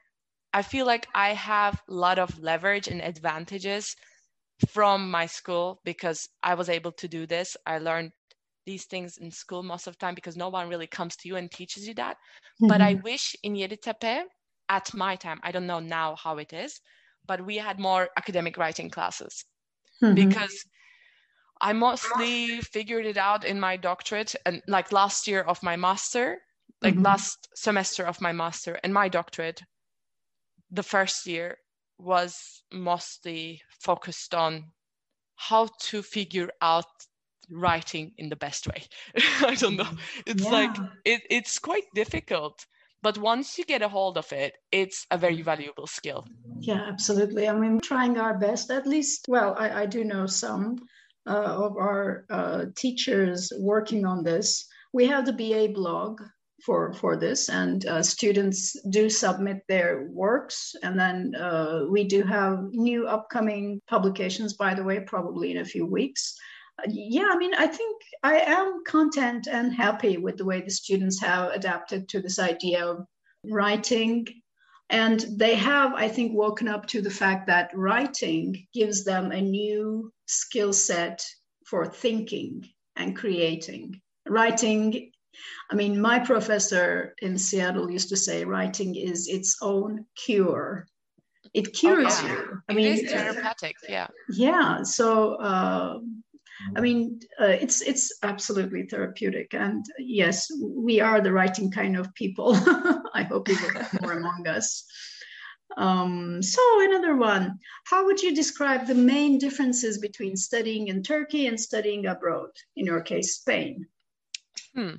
[0.53, 3.95] I feel like I have a lot of leverage and advantages
[4.69, 7.57] from my school because I was able to do this.
[7.67, 8.13] I learned
[8.67, 11.37] these things in school most of the time because no one really comes to you
[11.37, 12.17] and teaches you that.
[12.17, 12.69] Mm-hmm.
[12.69, 13.03] But I mm-hmm.
[13.03, 14.23] wish in Yeditepe
[14.69, 16.81] at my time, I don't know now how it is,
[17.27, 19.45] but we had more academic writing classes
[20.03, 20.15] mm-hmm.
[20.15, 20.65] because
[21.61, 26.39] I mostly figured it out in my doctorate and like last year of my master,
[26.83, 27.05] like mm-hmm.
[27.05, 29.63] last semester of my master and my doctorate.
[30.71, 31.59] The first year
[31.99, 34.65] was mostly focused on
[35.37, 36.87] how to figure out
[37.51, 38.85] writing in the best way.
[39.41, 39.91] I don't know.
[40.27, 40.51] It's yeah.
[40.51, 42.65] like it, it's quite difficult
[43.03, 46.27] but once you get a hold of it it's a very valuable skill
[46.59, 50.77] yeah absolutely i mean trying our best at least well i, I do know some
[51.27, 54.67] of our uh, teachers working on this.
[54.93, 56.21] We have the BA blog
[56.65, 60.75] for, for this, and uh, students do submit their works.
[60.83, 65.65] And then uh, we do have new upcoming publications, by the way, probably in a
[65.65, 66.35] few weeks.
[66.79, 70.71] Uh, yeah, I mean, I think I am content and happy with the way the
[70.71, 73.07] students have adapted to this idea of
[73.47, 74.27] writing
[74.91, 79.41] and they have, I think, woken up to the fact that writing gives them a
[79.41, 81.25] new skill set
[81.65, 84.01] for thinking and creating.
[84.29, 85.13] Writing,
[85.71, 90.87] I mean, my professor in Seattle used to say writing is its own cure.
[91.55, 92.33] It cures oh, yeah.
[92.33, 92.63] you.
[92.69, 94.09] I it mean, is therapeutic, yeah.
[94.29, 94.83] Yeah.
[94.83, 96.01] So, uh,
[96.77, 102.15] I mean, uh, it's it's absolutely therapeutic, and yes, we are the writing kind of
[102.15, 102.55] people.
[103.15, 104.85] I hope we will have more among us.
[105.77, 111.47] Um, so another one, how would you describe the main differences between studying in Turkey
[111.47, 112.51] and studying abroad?
[112.77, 113.87] In your case, Spain.
[114.75, 114.95] Hmm.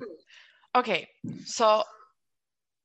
[0.74, 1.08] Okay,
[1.44, 1.82] so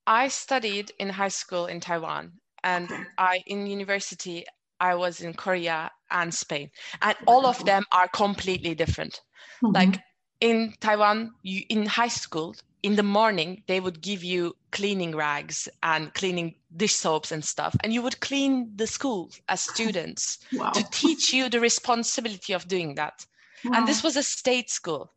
[0.06, 4.46] I studied in high school in Taiwan, and I in university
[4.80, 6.70] I was in Korea and Spain,
[7.02, 9.22] and all of them are completely different.
[9.62, 9.76] Mm-hmm.
[9.76, 10.00] Like
[10.40, 15.68] in Taiwan, you in high school, in the morning they would give you cleaning rags
[15.84, 20.72] and cleaning dish soaps and stuff, and you would clean the school as students wow.
[20.72, 23.26] to teach you the responsibility of doing that.
[23.66, 23.80] Wow.
[23.80, 25.12] And this was a state school.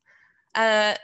[0.55, 0.95] Uh,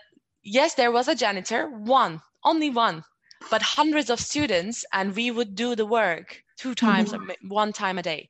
[0.43, 3.05] yes, there was a janitor, one, only one,
[3.51, 7.49] but hundreds of students, and we would do the work two times, mm-hmm.
[7.49, 8.29] one time a day.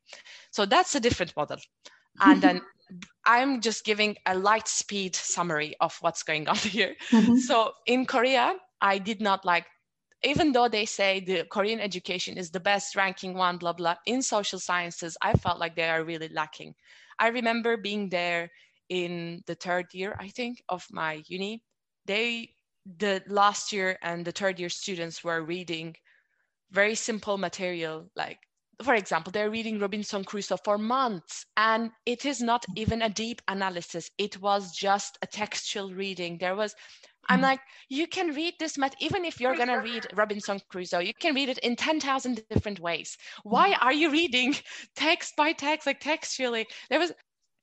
[0.51, 1.59] So that's a different model.
[2.21, 2.61] And then
[3.27, 6.95] I'm just giving a light speed summary of what's going on here.
[7.11, 7.37] Mm-hmm.
[7.37, 9.67] So in Korea, I did not like,
[10.23, 14.23] even though they say the Korean education is the best ranking one, blah, blah, in
[14.23, 16.75] social sciences, I felt like they are really lacking.
[17.19, 18.51] I remember being there
[18.89, 21.63] in the third year, I think, of my uni.
[22.07, 22.51] They,
[22.99, 25.95] the last year and the third year students were reading
[26.71, 28.39] very simple material like
[28.83, 33.41] for example, they're reading Robinson Crusoe for months, and it is not even a deep
[33.49, 34.11] analysis.
[34.19, 36.37] It was just a textual reading.
[36.39, 36.75] There was,
[37.29, 37.45] I'm mm.
[37.45, 41.15] like, you can read this, mat- even if you're going to read Robinson Crusoe, you
[41.15, 43.17] can read it in 10,000 different ways.
[43.45, 43.79] Why mm.
[43.81, 44.55] are you reading
[44.95, 46.67] text by text, like textually?
[46.91, 47.13] There was,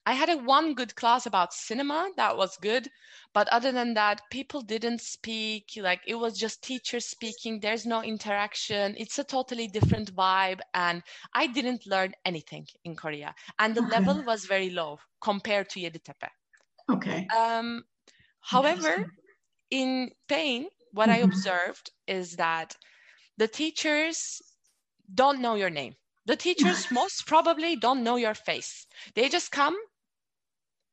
[0.06, 2.90] I had a one good class about cinema that was good,
[3.34, 5.72] but other than that, people didn't speak.
[5.78, 7.60] Like it was just teachers speaking.
[7.60, 8.96] There's no interaction.
[8.98, 13.34] It's a totally different vibe, and I didn't learn anything in Korea.
[13.60, 13.92] And the okay.
[13.92, 16.30] level was very low compared to Yeditepe.
[16.92, 17.28] Okay.
[17.28, 17.84] Um,
[18.42, 19.10] however,
[19.72, 21.22] in Spain, what mm-hmm.
[21.22, 22.76] I observed is that
[23.38, 24.42] the teachers
[25.14, 25.96] don't know your name.
[26.26, 28.86] The teachers most probably don't know your face.
[29.16, 29.76] They just come.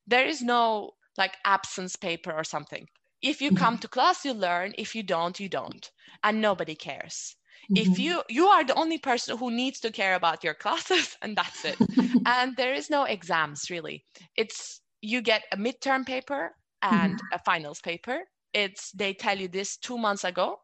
[0.07, 2.89] There is no like absence paper or something.
[3.23, 3.81] If you come mm-hmm.
[3.81, 4.73] to class, you learn.
[4.79, 5.91] If you don't, you don't.
[6.25, 7.37] And nobody cares.
[7.71, 7.93] Mm-hmm.
[7.93, 11.37] If you you are the only person who needs to care about your classes, and
[11.37, 11.77] that's it.
[12.27, 14.05] and there is no exams really.
[14.37, 17.35] It's you get a midterm paper and mm-hmm.
[17.35, 18.21] a finals paper.
[18.53, 20.61] It's they tell you this two months ago,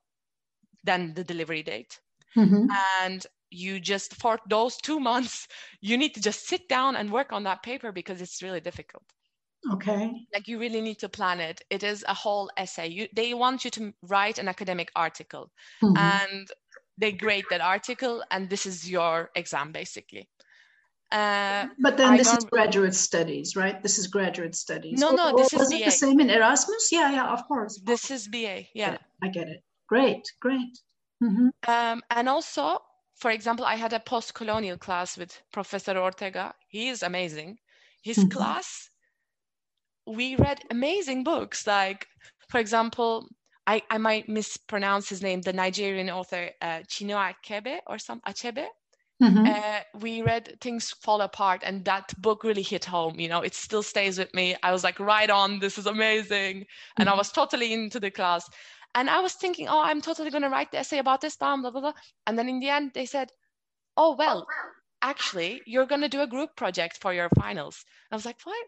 [0.84, 2.00] then the delivery date.
[2.36, 2.66] Mm-hmm.
[3.02, 5.46] And you just for those two months
[5.80, 9.04] you need to just sit down and work on that paper because it's really difficult
[9.72, 13.34] okay like you really need to plan it it is a whole essay you they
[13.34, 15.50] want you to write an academic article
[15.82, 15.96] mm-hmm.
[15.96, 16.48] and
[16.98, 20.28] they grade that article and this is your exam basically
[21.12, 23.80] uh, but then I this is graduate studies, right?
[23.80, 24.98] This is graduate studies.
[24.98, 25.84] No, no, this or, is BA.
[25.84, 26.88] the same in Erasmus?
[26.90, 27.80] Yeah, yeah, of course.
[27.84, 28.92] This is BA, yeah.
[28.92, 29.62] yeah I get it.
[29.88, 30.76] Great, great.
[31.22, 31.48] Mm-hmm.
[31.68, 32.78] Um, and also,
[33.14, 36.54] for example, I had a post-colonial class with Professor Ortega.
[36.68, 37.58] He is amazing.
[38.02, 38.28] His mm-hmm.
[38.28, 38.90] class,
[40.06, 41.66] we read amazing books.
[41.66, 42.06] Like,
[42.48, 43.28] for example,
[43.66, 48.66] I, I might mispronounce his name, the Nigerian author uh, Chinua Achebe or some Achebe.
[49.22, 49.46] Mm-hmm.
[49.46, 53.18] Uh, we read Things Fall Apart, and that book really hit home.
[53.18, 54.54] You know, it still stays with me.
[54.62, 56.60] I was like, right on, this is amazing.
[56.60, 57.00] Mm-hmm.
[57.00, 57.18] And I mm-hmm.
[57.18, 58.48] was totally into the class.
[58.94, 61.56] And I was thinking, oh, I'm totally going to write the essay about this, blah,
[61.56, 61.92] blah, blah, blah.
[62.26, 63.30] And then in the end, they said,
[63.96, 64.46] oh, well,
[65.02, 67.84] actually, you're going to do a group project for your finals.
[68.12, 68.66] I was like, what?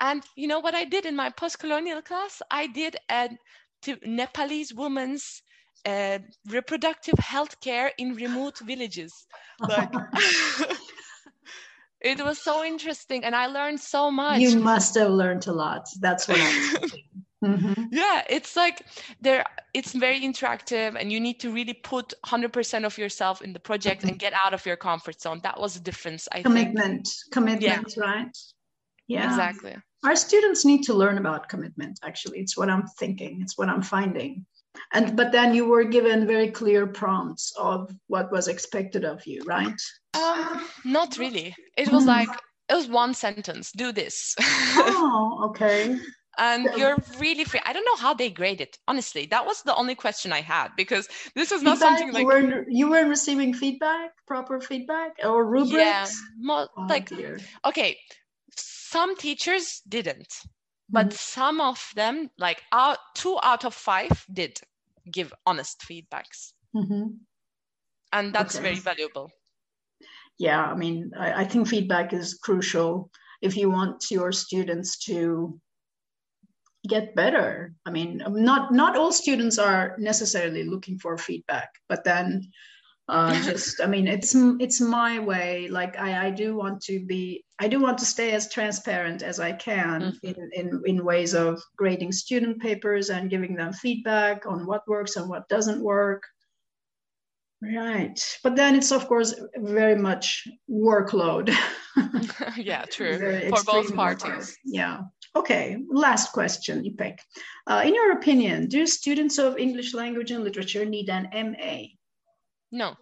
[0.00, 2.42] And you know what I did in my post-colonial class?
[2.50, 3.30] I did a
[3.82, 5.42] to Nepalese women's
[5.86, 9.26] uh, reproductive health care in remote villages.
[9.60, 9.92] Like,
[12.00, 14.40] it was so interesting, and I learned so much.
[14.40, 15.88] You must have learned a lot.
[16.00, 16.90] That's what I'm
[17.44, 17.84] Mm-hmm.
[17.90, 18.84] Yeah, it's like
[19.22, 23.58] there it's very interactive and you need to really put 100% of yourself in the
[23.58, 24.10] project mm-hmm.
[24.10, 25.40] and get out of your comfort zone.
[25.42, 27.06] That was the difference, I commitment.
[27.06, 27.32] Think.
[27.32, 28.02] Commitment, yeah.
[28.02, 28.38] right?
[29.08, 29.26] Yeah.
[29.26, 29.76] Exactly.
[30.04, 32.38] Our students need to learn about commitment actually.
[32.40, 33.40] It's what I'm thinking.
[33.42, 34.46] It's what I'm finding.
[34.92, 39.42] And but then you were given very clear prompts of what was expected of you,
[39.44, 39.80] right?
[40.14, 41.54] Um, not really.
[41.76, 42.08] It was mm.
[42.08, 42.28] like
[42.68, 44.36] it was one sentence, do this.
[44.40, 45.98] oh, okay
[46.40, 47.60] and you're really free.
[47.64, 48.78] I don't know how they grade it.
[48.88, 52.20] Honestly, that was the only question I had because this is not feedback, something like
[52.22, 55.72] you weren't you weren't receiving feedback, proper feedback or rubrics.
[55.72, 56.06] Yeah,
[56.38, 57.38] more, oh, like dear.
[57.64, 57.98] okay,
[58.90, 60.32] some teachers didn't,
[60.88, 61.16] but mm-hmm.
[61.16, 64.58] some of them, like out two out of five, did
[65.10, 67.08] give honest feedbacks, mm-hmm.
[68.12, 68.62] and that's okay.
[68.62, 69.30] very valuable.
[70.38, 73.10] Yeah, I mean, I, I think feedback is crucial
[73.42, 75.58] if you want your students to
[76.88, 82.42] get better i mean not not all students are necessarily looking for feedback but then
[83.10, 85.68] uh, just i mean it's it's my way.
[85.68, 89.40] Like I, I do want to be i do want to stay as transparent as
[89.40, 90.26] i can mm-hmm.
[90.28, 95.16] in, in in ways of grading student papers and giving them feedback on what works
[95.16, 96.22] and what doesn't work.
[97.62, 98.18] Right.
[98.42, 101.54] But then it's of course very much workload.
[102.56, 103.18] Yeah true.
[103.50, 104.56] For both parties.
[104.64, 105.00] Yeah.
[105.36, 107.18] Okay, last question, İpek.
[107.66, 111.99] Uh, in your opinion, do students of English language and literature need an MA?
[112.72, 112.96] No.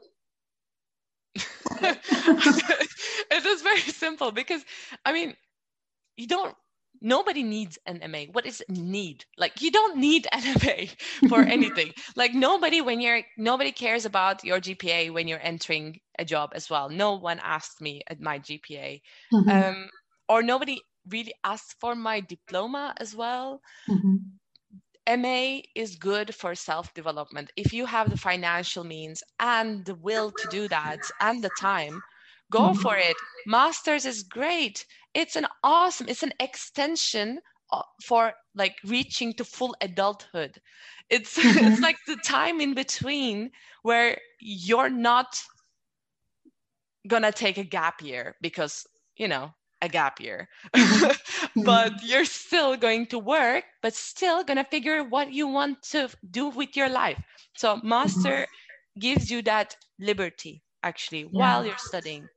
[1.80, 4.64] it is very simple because,
[5.04, 5.36] I mean,
[6.16, 6.54] you don't,
[7.00, 8.24] nobody needs an MA.
[8.32, 9.24] What is need?
[9.36, 11.92] Like, you don't need an MA for anything.
[12.16, 16.68] like, nobody, when you're, nobody cares about your GPA when you're entering a job as
[16.68, 16.88] well.
[16.88, 19.00] No one asked me at my GPA.
[19.32, 19.50] Mm-hmm.
[19.50, 19.88] Um,
[20.28, 23.60] or nobody really asked for my diploma as well.
[23.88, 24.16] Mm-hmm.
[25.16, 27.50] MA is good for self development.
[27.56, 32.02] If you have the financial means and the will to do that and the time,
[32.50, 32.80] go mm-hmm.
[32.80, 33.16] for it.
[33.46, 34.84] Masters is great.
[35.14, 37.40] It's an awesome, it's an extension
[38.04, 40.58] for like reaching to full adulthood.
[41.10, 43.50] It's it's like the time in between
[43.82, 45.40] where you're not
[47.06, 48.86] gonna take a gap year because
[49.16, 49.52] you know
[49.82, 51.62] a gap year mm-hmm.
[51.64, 52.06] but mm-hmm.
[52.06, 56.48] you're still going to work but still going to figure what you want to do
[56.48, 57.20] with your life
[57.56, 59.00] so master mm-hmm.
[59.00, 61.28] gives you that liberty actually yeah.
[61.30, 62.28] while you're studying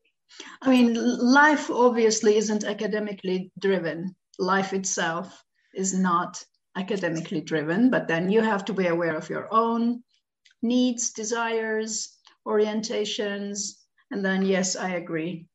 [0.62, 4.16] I mean, life obviously isn't academically driven.
[4.39, 6.44] Life itself is not
[6.76, 10.04] academically driven, but then you have to be aware of your own
[10.62, 12.18] needs, desires,
[12.48, 13.78] orientations.
[14.10, 15.48] And then, yes, I agree.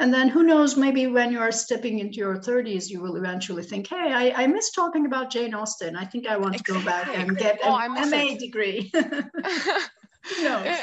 [0.00, 3.62] And then who knows, maybe when you are stepping into your 30s, you will eventually
[3.62, 5.94] think, hey, I, I miss talking about Jane Austen.
[5.94, 8.40] I think I want to go back and get oh, an MA it.
[8.40, 8.90] degree.
[8.94, 10.78] who knows?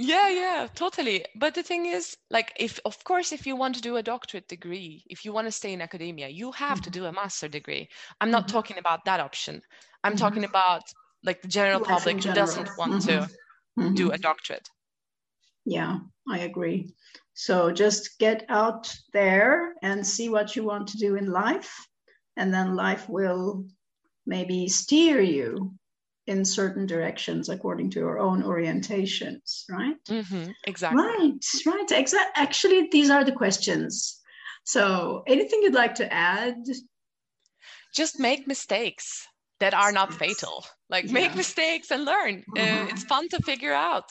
[0.00, 3.80] yeah yeah totally but the thing is like if of course if you want to
[3.80, 6.84] do a doctorate degree if you want to stay in academia you have mm-hmm.
[6.84, 7.88] to do a master degree
[8.20, 8.56] i'm not mm-hmm.
[8.56, 9.60] talking about that option
[10.04, 10.18] i'm mm-hmm.
[10.18, 10.82] talking about
[11.24, 12.46] like the general Life public general.
[12.46, 13.94] who doesn't want to mm-hmm.
[13.94, 14.20] do a mm-hmm.
[14.20, 14.68] doctorate
[15.64, 15.98] yeah
[16.30, 16.94] i agree
[17.38, 21.72] so just get out there and see what you want to do in life
[22.36, 23.64] and then life will
[24.26, 25.72] maybe steer you
[26.26, 29.94] in certain directions according to your own orientations, right?
[30.08, 31.00] Mm-hmm, exactly.
[31.00, 31.88] Right, right.
[31.90, 34.18] Exa- actually, these are the questions.
[34.64, 36.56] So, anything you'd like to add?
[37.94, 39.28] Just make mistakes
[39.60, 40.66] that are not fatal.
[40.90, 41.12] Like, yeah.
[41.12, 42.42] make mistakes and learn.
[42.56, 42.86] Uh, mm-hmm.
[42.86, 44.10] Uh, it's fun to figure out.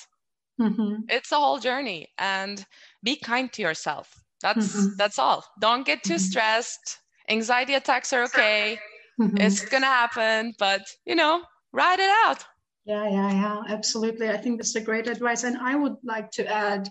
[0.59, 1.01] Mm-hmm.
[1.09, 2.65] It's a whole journey, and
[3.03, 4.23] be kind to yourself.
[4.41, 4.95] That's mm-hmm.
[4.97, 5.45] that's all.
[5.59, 6.19] Don't get too mm-hmm.
[6.19, 6.99] stressed.
[7.29, 8.79] Anxiety attacks are okay.
[9.19, 9.37] Mm-hmm.
[9.37, 12.43] It's gonna happen, but you know, write it out.
[12.85, 14.29] Yeah, yeah, yeah, absolutely.
[14.29, 15.43] I think that's a great advice.
[15.43, 16.89] And I would like to add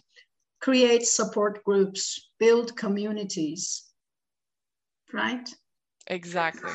[0.61, 3.85] create support groups, build communities,
[5.13, 5.49] right?
[6.09, 6.73] Exactly.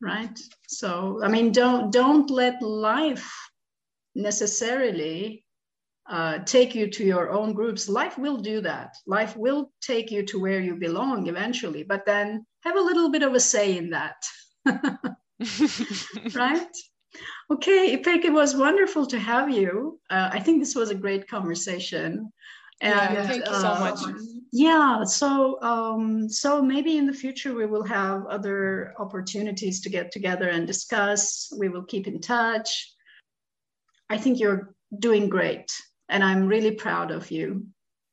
[0.00, 0.38] Right.
[0.68, 3.30] So, I mean, don't don't let life
[4.14, 5.43] necessarily
[6.08, 7.88] uh, take you to your own groups.
[7.88, 8.96] Life will do that.
[9.06, 13.22] Life will take you to where you belong eventually, but then have a little bit
[13.22, 14.16] of a say in that.
[16.34, 16.76] right?
[17.50, 20.00] Okay, İpek, it was wonderful to have you.
[20.10, 22.32] Uh, I think this was a great conversation.
[22.80, 24.02] And, yeah, thank you so much.
[24.02, 29.90] Um, yeah, so um, so maybe in the future we will have other opportunities to
[29.90, 31.52] get together and discuss.
[31.56, 32.92] We will keep in touch.
[34.10, 35.72] I think you're doing great,
[36.08, 37.66] and I'm really proud of you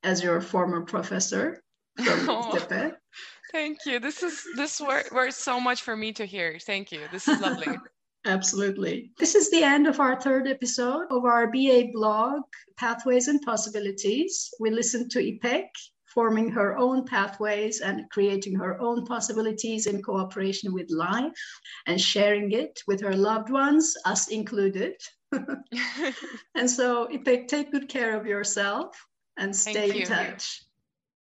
[0.03, 1.61] as your former professor
[2.03, 2.91] from oh,
[3.51, 3.99] Thank you.
[3.99, 6.57] This is this was so much for me to hear.
[6.59, 7.01] Thank you.
[7.11, 7.67] This is lovely.
[8.25, 9.11] Absolutely.
[9.17, 12.43] This is the end of our third episode of our BA blog,
[12.77, 14.49] Pathways and Possibilities.
[14.59, 15.67] We listened to İpek
[16.13, 21.33] forming her own pathways and creating her own possibilities in cooperation with life
[21.87, 24.95] and sharing it with her loved ones, us included.
[26.55, 27.07] and so,
[27.47, 29.05] take good care of yourself
[29.37, 30.63] and stay in touch.